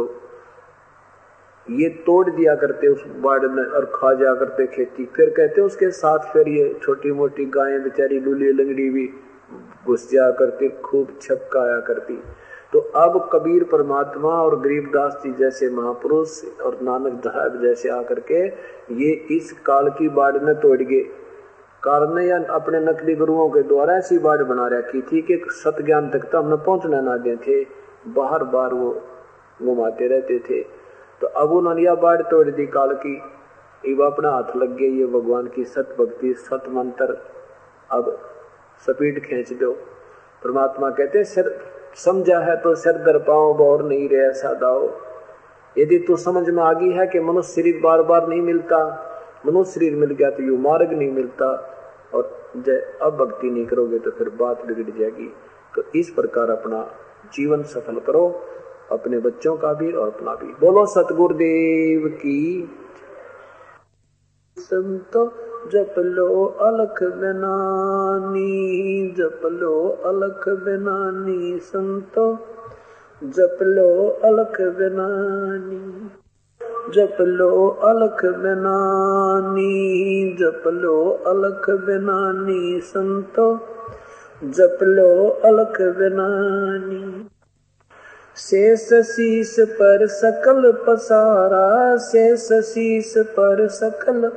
[1.68, 5.90] ये तोड़ दिया करते उस बाड़ में और खा जा करते खेती। फिर कहते उसके
[5.92, 9.08] साथ फिर ये छोटी मोटी गायें बेचारी लूली लंगड़ी भी
[9.86, 12.20] घुस जा करती, खूब छपकाया करती।
[12.74, 18.46] तो अब कबीर परमात्मा और गरीबदास जी जैसे महापुरुष और नानक साहब जैसे आकर के
[18.96, 21.06] ये इस काल की बाढ़ में तोड़ गए।
[21.84, 26.10] कारण या अपने नकली गुरुओं के द्वारा ऐसी बाढ़ बना रखी थी कि सत ज्ञान
[26.10, 27.64] तक तो हमने पहुँचना ना थे,
[28.10, 28.92] बाहर बार वो
[29.60, 30.62] घुमाते रहते थे।
[31.22, 33.22] तो अब उन्होंने यह बाढ़ तोड़ दी, काल की
[33.84, 37.18] इब अपना हाथ लग गई ये भगवान की सत भक्ति सत मंत्र
[37.92, 38.18] अब
[38.82, 39.72] स्पीड खींच दो।
[40.44, 41.56] परमात्मा कहते सिर,
[41.96, 44.90] समझा है तो सिर दर पाओ बोर नहीं रहे ऐसा दाओ
[45.76, 48.86] यदि तो समझ में आ गई है कि मनुष्य शरीर बार बार नहीं मिलता,
[49.48, 51.69] मनुष्य शरीर मिल गया तो यू मार्ग नहीं मिलता
[52.14, 55.34] और जब अब भक्ति नहीं करोगे तो फिर बात बिगड़ जाएगी।
[55.76, 56.92] तो इस प्रकार अपना
[57.34, 58.42] जीवन सफल करो,
[58.92, 62.70] अपने बच्चों का भी और अपना भी। बोलो सतगुरुदेव की।
[64.60, 65.26] संतो,
[65.70, 68.50] जप लो अलख बनानी,
[69.18, 72.34] जप लो अलख बनानी। संतो,
[73.24, 76.10] जप लो अलख बनानी।
[76.94, 83.60] जप लो अलख बनानी जप लो अलख बनानी संतो।
[84.44, 87.30] जप लो अलख बनानी
[88.38, 94.32] शेष शीस पर सकल पसारा, शेष शीस पर सकल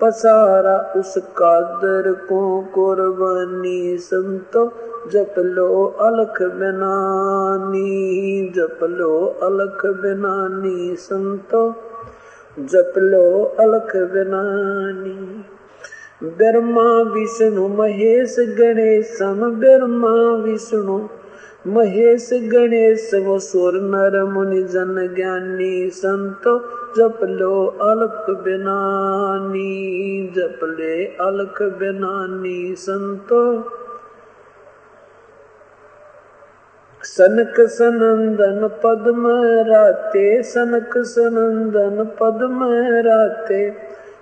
[0.00, 4.72] पसारा। उस कादर को कुर्बानी, संतो।
[5.08, 11.74] जप लो अलख बनानी जप लो अलख बनानी संतो।
[12.58, 15.44] जप लो अलख बनानी
[16.28, 21.08] ब्रह्मा, विष्णु, महेश, गणेश, सम ब्रह्मा, विष्णु,
[21.66, 26.58] महेश, गणेश वो सुर, नर, मुनि, जन, ज्ञानी, संतो,
[26.96, 29.70] जप लो अलख बिनानी
[30.36, 33.72] जप ले अलख बिनानी संतो।
[37.02, 39.24] सनक सनंदन पद्म
[39.70, 42.58] राते, सनक सनंदन पद्म
[43.00, 43.72] राते।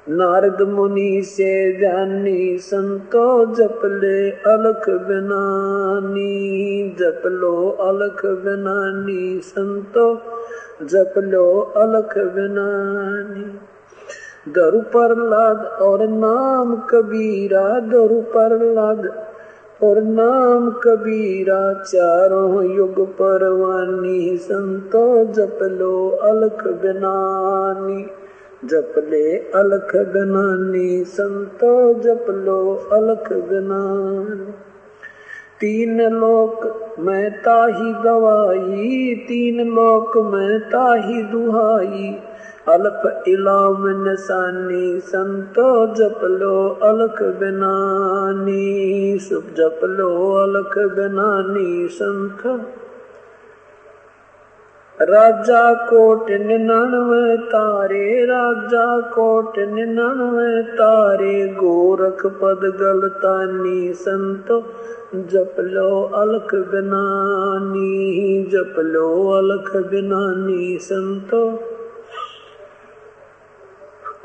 [0.08, 3.80] नारद मुनि से जानी, संतो जप
[4.46, 6.36] अलख बनानी।
[6.98, 10.14] जप लो अलख बनानी, संतो
[10.82, 13.58] जप लो अलख बनानी।
[14.52, 19.27] दरु प्रहलाद और नाम कबीरा दरु प्रहलाद
[19.82, 28.06] और नाम कबीरा चारों युग परवानी, संतो जप लो अलख बनानी
[28.64, 34.52] जप ले अलख गनानी, संतो जप लो अलख गनानी।
[35.60, 42.27] तीन लोक मैं ताही गवाई तीन लोक मैं ताही दुहाई।
[42.68, 52.70] अलफ इलाम निशानी संतो जप लो अलख गनानी सुप जप लो अलख गनानी संत।
[55.00, 64.60] राजा कोट निन्यानवे तारे, राजा कोट निन्यानवे तारे, गोरख पद गलतानी, संतो
[65.14, 67.90] जप लो अलख बिनानी,
[68.44, 71.60] जप लो अलख बिनानी, संतो।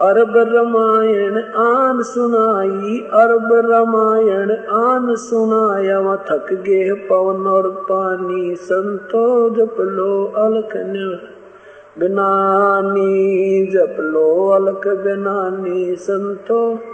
[0.01, 9.49] अरब रामायण आन सुनाई, अरब रामायण आन सुनाया वह थक गे पवन और पानी, संतो
[9.49, 10.77] जप लो, अलख
[11.99, 16.92] बिनानी जप लो, अलख बिनानी संतो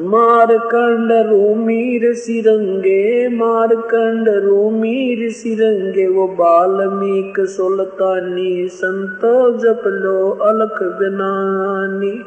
[0.00, 12.24] मारकंड रूमीर सिरंगे, मारकंड रूमीर सिरंगे, वो बाल्मीक सुल्तानी संतो जप लो अलख बिनानी,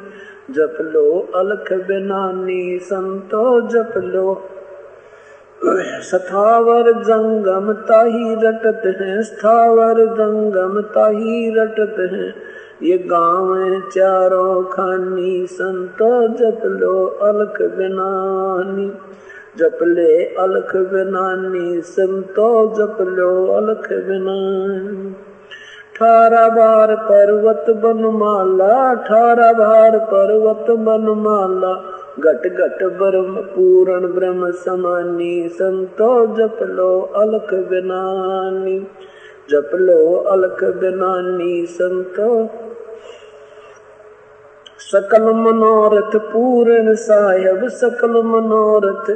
[0.53, 4.49] जप लो अलख बिनानी संतो जप लो।
[6.01, 12.50] स्थावर जंगम ताही रटत हैं, स्थावर जंगम ताही रटत हैं।
[12.84, 18.91] ये गाँव चारों खानी, संतो जप लो, अलख बिनानी
[19.57, 25.15] जप ले, अलख बिनानी संतो जप लो, अलख बिनानी
[25.95, 31.84] ठारा बार पर्वत बनमाला ठारा बार पर्वत बनमाला।
[32.19, 38.79] घट घट ब्रह्म, पूर्ण ब्रह्म समानी, संतो जप लो, अलख बिनानी
[39.49, 42.49] जप लो, अलख बिनानी संतो
[44.82, 49.11] सकल मनोरथ पूर्ण साहेब, सकल मनोरथ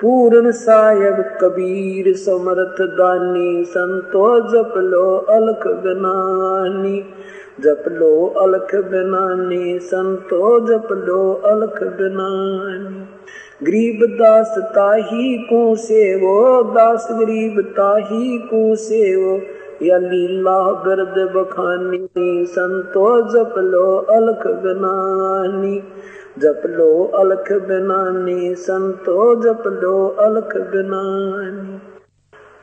[0.00, 7.04] पूर्ण साहेब, कबीर समर्थ, दानी संतो, जप लो अलख बनानी
[7.60, 13.06] जप लो अलख बनानी संतो, जप लो अलख बनानी
[13.62, 23.20] गरीब दास ताही को सेवो, दास गरीब ताही को सेवो या लीला गर्द बखानी संतो
[23.28, 25.82] जप लो अलख गनानी।
[26.38, 31.78] जप लो अलख गनानी, संतो जप लो अलख गनानी।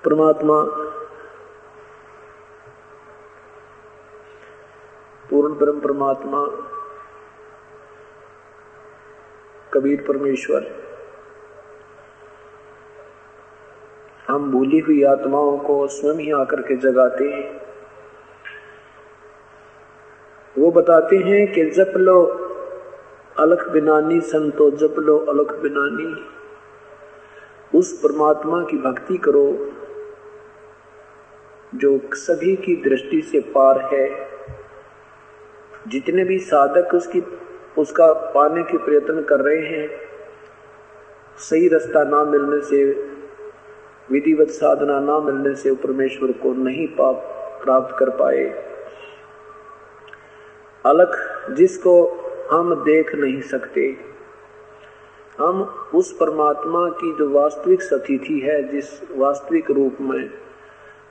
[0.06, 0.64] परमात्मा
[5.30, 6.46] पूर्ण ब्रह्म परमात्मा,
[9.74, 10.87] कबीर परमेश्वर।
[14.28, 17.62] हम भूली हुई आत्माओं को स्वयं ही आकर के जगाते हैं।
[20.58, 22.26] वो बताते हैं कि जप लो,
[23.40, 26.26] अलख बिनानी संतो, जप लो, अलख बिनानी।
[27.80, 29.72] उस परमात्मा की भक्ति करो,
[31.76, 34.28] जो सभी की दृष्टि से पार है।
[35.88, 37.24] जितने भी साधक उसकी,
[37.78, 39.90] उसका पाने के प्रयत्न कर रहे हैं,
[41.38, 43.08] सही रास्ता ना मिलने से
[44.12, 47.16] विधिवत साधना ना मिलने से परमेश्वर को नहीं पाप
[47.64, 48.46] प्राप्त कर पाए।
[50.86, 51.16] अलग
[51.56, 52.06] जिसको
[52.52, 53.98] हम देख नहीं सकते,
[55.40, 55.62] हम
[55.96, 60.30] उस परमात्मा की जो वास्तविक स्थिति है, जिस वास्तविक रूप में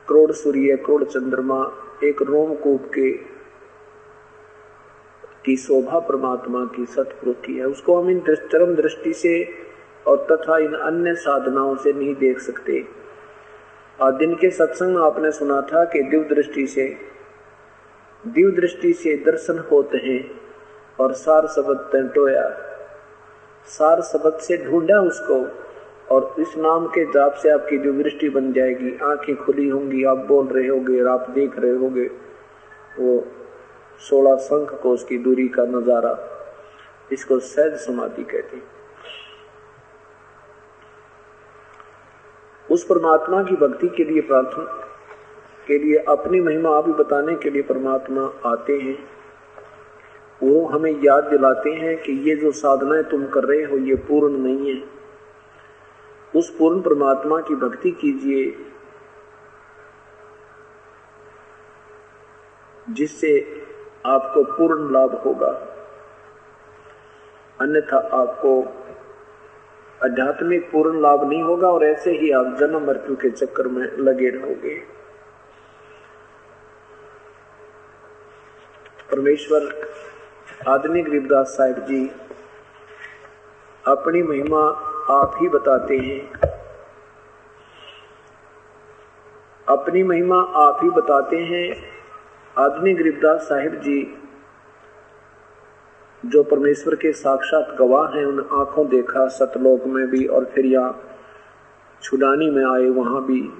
[0.08, 1.72] करोड़ सूर्य, करोड़ चंद्रमा,
[2.04, 3.10] एक रोमकूप के
[5.44, 9.65] की शोभा परमात्मा की सतपुरुष है, उसको हम इन चरम दृष्टि से
[10.06, 12.84] और तथा इन अन्य साधनाओं से नहीं देख सकते।
[13.98, 16.86] और दिन के सत्संग में आपने सुना था कि दिव दृष्टि से
[18.24, 20.20] दिव दृष्टि से दर्शन होते हैं
[20.98, 22.48] और सार शब्द टोया।
[23.68, 25.40] सार शब्द से ढूंढा उसको
[26.14, 30.18] और इस नाम के जाप से आपकी जो दृष्टि बन जाएगी। आँखें खुली होंगी, आप
[30.18, 32.06] बोल रहे होगे, और आप देख रहे होगे।
[33.00, 33.24] वो
[34.00, 36.18] सोलह संख को उसकी दूरी का नज़ारा,
[37.12, 38.75] इसको सहज समाधि कहते हैं।
[42.70, 44.64] उस परमात्मा की भक्ति के लिए प्रार्थना
[45.66, 48.98] के लिए, अपनी महिमा अभी बताने के लिए परमात्मा आते हैं।
[50.42, 54.38] वो हमें याद दिलाते हैं कि ये जो साधनाएँ तुम कर रहे हो, ये पूर्ण
[54.38, 54.82] नहीं है।
[56.36, 58.56] उस पूर्ण परमात्मा की भक्ति कीजिए,
[62.90, 63.62] जिससे
[64.06, 65.68] आपको पूर्ण लाभ होगा।
[67.60, 68.62] अन्यथा आपको
[70.04, 74.28] आध्यात्मिक पूर्ण लाभ नहीं होगा और ऐसे ही आप जन्म मृत्यु के चक्कर में लगे
[74.30, 74.74] रहोगे।
[79.10, 79.90] परमेश्वर
[80.68, 82.10] आदमी गरीबदास साहिब जी,
[83.86, 84.62] अपनी महिमा
[85.10, 86.32] आप ही बताते हैं।
[89.68, 91.96] अपनी महिमा आप ही बताते हैं।
[92.58, 94.25] आदमी गरीबदास साहिब जी
[96.26, 101.00] जो परमेश्वर के साक्षात गवाह हैं, उन आँखों देखा, सतलोक में भी और फिर यहाँ
[102.02, 103.52] छुडानी में आए, वहाँ भी।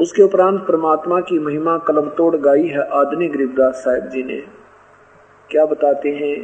[0.00, 4.40] उसके उपरांत परमात्मा की महिमा कलम तोड़ गाई है आदनी गरीबदास साहब जी ने।
[5.50, 6.36] क्या बताते हैं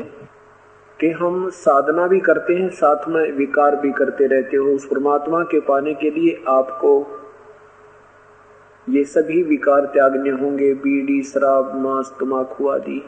[1.01, 5.43] कि हम साधना भी करते हैं, साथ में विकार भी करते रहते हो। उस परमात्मा
[5.43, 7.07] के पाने के लिए आपको
[8.89, 13.03] ये सभी विकार त्यागने होंगे, बीड़ी, शराब, मांस तमाकू आदि।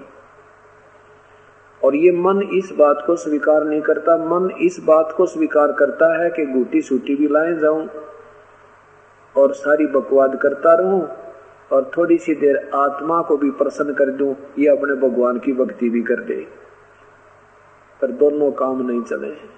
[1.84, 6.22] और ये मन इस बात को स्वीकार नहीं करता, मन इस बात को स्वीकार करता
[6.22, 7.88] है कि गुटी सूटी भी लाए जाऊँ
[9.36, 11.08] और सारी बकवाद करता रहूँ
[11.72, 15.90] और थोड़ी सी देर आत्मा को भी प्रसन्न कर दूँ, ये अपने भगवान की भक्ति
[15.90, 16.46] भी कर दे।
[18.00, 19.50] पर दोनों काम नहीं चले हैं।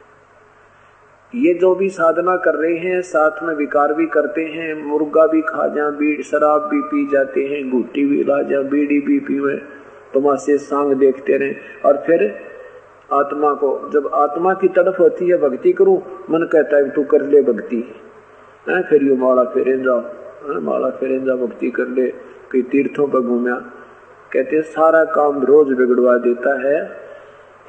[1.35, 5.43] ये जो भी साधना कर रहे हैं, साथ में विकार भी करते हैं, मुर्गा भी
[5.43, 9.55] खा जा बीड़, शराब भी पी जाते हैं गुट्टी भी ला जा बीड़ी भी पीवे
[10.15, 11.55] तमाशे सांग देखते रहे।
[11.85, 12.35] और फिर
[13.13, 15.99] आत्मा को, जब आत्मा की तड़फ होती है, भक्ति करूँ,
[16.31, 17.95] मन कहता है, तू कर ले भक्ति।
[18.69, 20.01] है, फिर यू माला फेरे जाओ
[20.61, 20.89] माला
[21.37, 22.11] भक्ति कर ले,
[22.51, 23.55] कई तीर्थों पर घूमया।
[24.33, 26.91] कहते हैं, सारा काम रोज बिगड़वा देता है।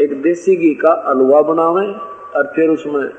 [0.01, 1.87] एक देसी घी का अलवा बनावे
[2.37, 3.09] और फिर उसमें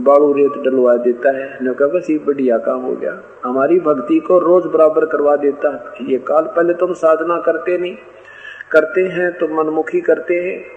[0.00, 4.18] बालू रेत डलवा देता है। न कहा बस ये बढ़िया काम हो गया। हमारी भक्ति
[4.18, 7.96] को रोज बराबर करवा देता है। ये काल पहले तुम साधना करते नहीं।
[8.72, 10.76] करते हैं तो मनमुखी करते हैं।